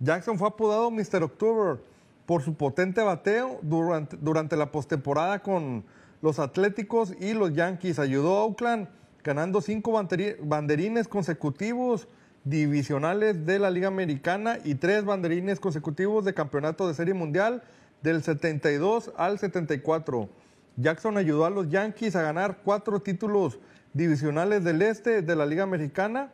[0.00, 1.22] Jackson fue apodado Mr.
[1.22, 1.78] October
[2.26, 5.84] por su potente bateo durante, durante la postemporada con
[6.22, 7.98] los Atléticos y los Yankees.
[7.98, 8.88] Ayudó a Oakland
[9.22, 12.08] ganando cinco banderi- banderines consecutivos
[12.44, 17.62] divisionales de la Liga Americana y tres banderines consecutivos de campeonato de Serie Mundial
[18.02, 20.28] del 72 al 74.
[20.76, 23.58] Jackson ayudó a los Yankees a ganar cuatro títulos
[23.94, 26.30] divisionales del este de la Liga Americana,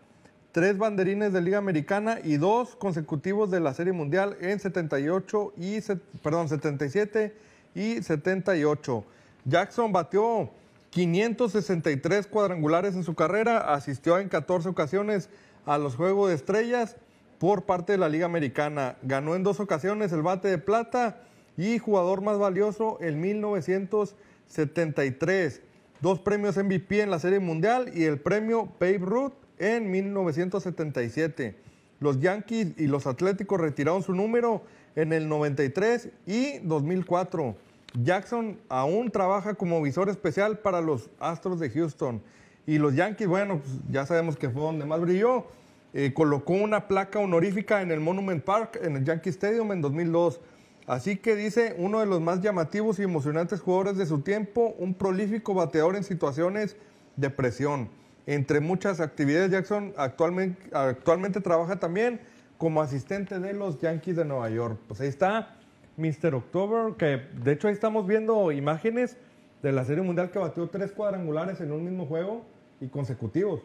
[0.52, 5.78] tres banderines de Liga Americana y dos consecutivos de la Serie Mundial en 78 y
[6.22, 7.34] perdón, 77
[7.74, 9.04] y 78.
[9.46, 10.50] Jackson batió
[10.90, 15.30] 563 cuadrangulares en su carrera, asistió en 14 ocasiones
[15.64, 16.96] a los Juegos de Estrellas
[17.38, 18.96] por parte de la Liga Americana.
[19.02, 21.22] Ganó en dos ocasiones el bate de plata
[21.56, 25.62] y jugador más valioso en 1973.
[26.02, 31.54] Dos premios MVP en la Serie Mundial y el premio Babe Ruth en 1977.
[32.00, 34.62] Los Yankees y los Atléticos retiraron su número
[34.96, 37.54] en el 93 y 2004.
[38.02, 42.20] Jackson aún trabaja como visor especial para los Astros de Houston.
[42.66, 45.46] Y los Yankees, bueno, pues ya sabemos que fue donde más brilló.
[45.94, 50.40] Eh, colocó una placa honorífica en el Monument Park, en el Yankee Stadium en 2002.
[50.88, 54.94] Así que dice, uno de los más llamativos y emocionantes jugadores de su tiempo, un
[54.94, 56.76] prolífico bateador en situaciones
[57.14, 57.88] de presión.
[58.26, 62.20] Entre muchas actividades, Jackson actualmente, actualmente trabaja también
[62.56, 64.78] como asistente de los Yankees de Nueva York.
[64.86, 65.56] Pues ahí está
[65.96, 66.34] Mr.
[66.36, 69.16] October, que de hecho ahí estamos viendo imágenes
[69.62, 72.44] de la Serie Mundial que batió tres cuadrangulares en un mismo juego
[72.80, 73.60] y consecutivos.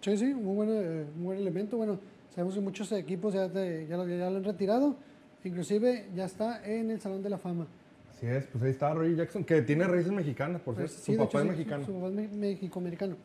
[0.00, 1.76] Sí, sí, muy buen, eh, muy buen elemento.
[1.76, 2.00] Bueno,
[2.30, 4.96] sabemos que muchos equipos ya, te- ya, lo, ya lo han retirado.
[5.44, 7.66] Inclusive ya está en el Salón de la Fama.
[8.10, 11.04] Así es, pues ahí está Roy Jackson, que tiene raíces mexicanas, por Pues, cierto.
[11.04, 11.84] sí, su papá es hecho, sí, mexicano.
[11.84, 13.16] Su, su papá es me- mexicoamericano.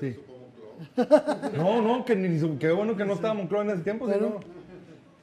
[0.00, 0.16] Sí.
[1.56, 4.26] No, no, que ni su- qué bueno que no estaba Moncloa en ese tiempo, Pero-
[4.26, 4.40] sino-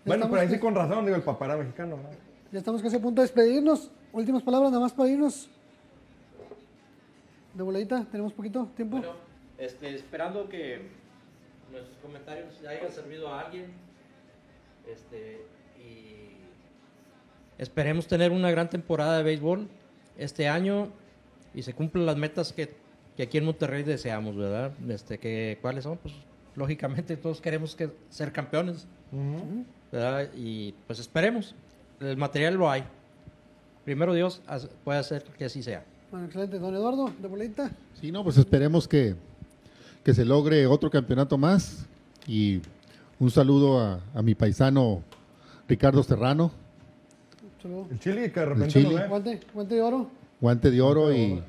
[0.05, 1.97] Bueno, pero ahí sí con razón, digo, el papá era mexicano.
[1.97, 2.09] ¿no?
[2.51, 3.91] Ya estamos casi a punto de despedirnos.
[4.13, 5.49] Últimas palabras, nada más para irnos.
[7.53, 8.97] De voladita, tenemos poquito tiempo.
[8.97, 9.13] Bueno,
[9.57, 10.81] este, esperando que
[11.71, 13.65] nuestros comentarios hayan servido a alguien.
[14.87, 15.45] Este,
[15.77, 16.37] y
[17.57, 19.67] esperemos tener una gran temporada de béisbol
[20.17, 20.87] este año
[21.53, 22.73] y se cumplan las metas que,
[23.19, 24.71] que aquí en Monterrey deseamos, ¿verdad?
[24.87, 25.97] Este, que, ¿Cuáles son?
[25.97, 26.13] Pues
[26.55, 28.87] lógicamente todos queremos que, ser campeones,
[29.91, 30.29] ¿verdad?
[30.37, 31.53] Y pues esperemos.
[31.99, 32.85] El material lo hay.
[33.83, 34.41] Primero Dios
[34.85, 35.83] puede hacer que así sea.
[36.11, 36.59] Bueno, excelente.
[36.59, 37.69] Don Eduardo, de voladita.
[37.99, 39.15] Sí, no, pues esperemos que,
[40.01, 41.87] que se logre otro campeonato más.
[42.25, 42.61] Y
[43.19, 45.03] un saludo a, a mi paisano
[45.67, 46.53] Ricardo Serrano,
[47.61, 47.85] Saludo.
[47.91, 49.07] El Chile, que de repente Chile.
[49.09, 50.09] Guante, guante de oro.
[50.39, 51.43] guante de oro y,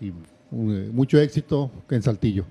[0.00, 0.12] y,
[0.52, 2.44] mucho éxito en Saltillo.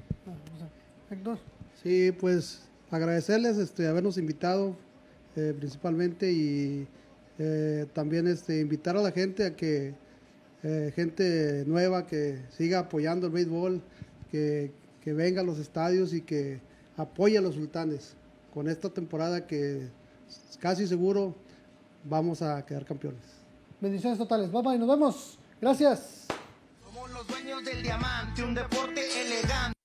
[1.09, 1.37] Héctor.
[1.81, 4.75] Sí, pues agradecerles este, habernos invitado
[5.35, 6.87] eh, principalmente y
[7.39, 9.93] eh, también este, invitar a la gente a que,
[10.63, 13.81] eh, gente nueva que siga apoyando el béisbol,
[14.29, 14.71] que,
[15.01, 16.59] que venga a los estadios y que
[16.97, 18.15] apoye a los sultanes
[18.53, 19.87] con esta temporada que
[20.59, 21.35] casi seguro
[22.03, 23.21] vamos a quedar campeones.
[23.79, 24.51] Bendiciones totales.
[24.51, 25.39] Bye bye, nos vemos.
[25.59, 26.20] Gracias.
[27.21, 29.75] Los dueños del diamante, un deporte elegante.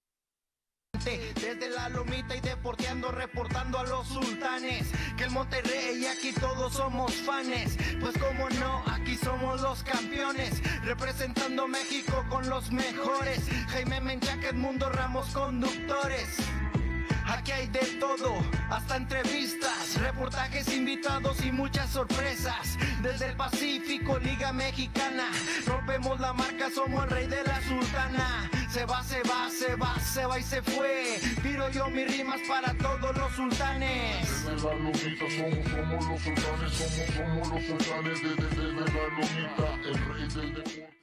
[1.05, 4.91] Desde la lomita y deporteando, reportando a los sultanes.
[5.19, 7.77] Que el Monterrey y aquí todos somos fanes.
[8.01, 10.63] Pues como no, aquí somos los campeones.
[10.83, 13.47] Representando México con los mejores.
[13.69, 16.39] Jaime Menchaca, Edmundo Ramos, conductores.
[17.27, 18.37] Aquí hay de todo,
[18.71, 22.79] hasta entrevistas, reportajes invitados y muchas sorpresas.
[23.03, 25.31] Desde el Pacífico, Liga Mexicana,
[25.67, 28.51] rompemos la marca, somos el rey de la sultana.
[28.71, 31.19] Se va, se va, se va, se va y se fue.
[31.43, 34.45] Tiro yo mis rimas para todos los sultanes.
[34.45, 39.89] Desde la lomita somos, somos los sultanes, somos, somos los sultanes desde, desde la lomita,
[39.89, 40.96] el rey del deporte.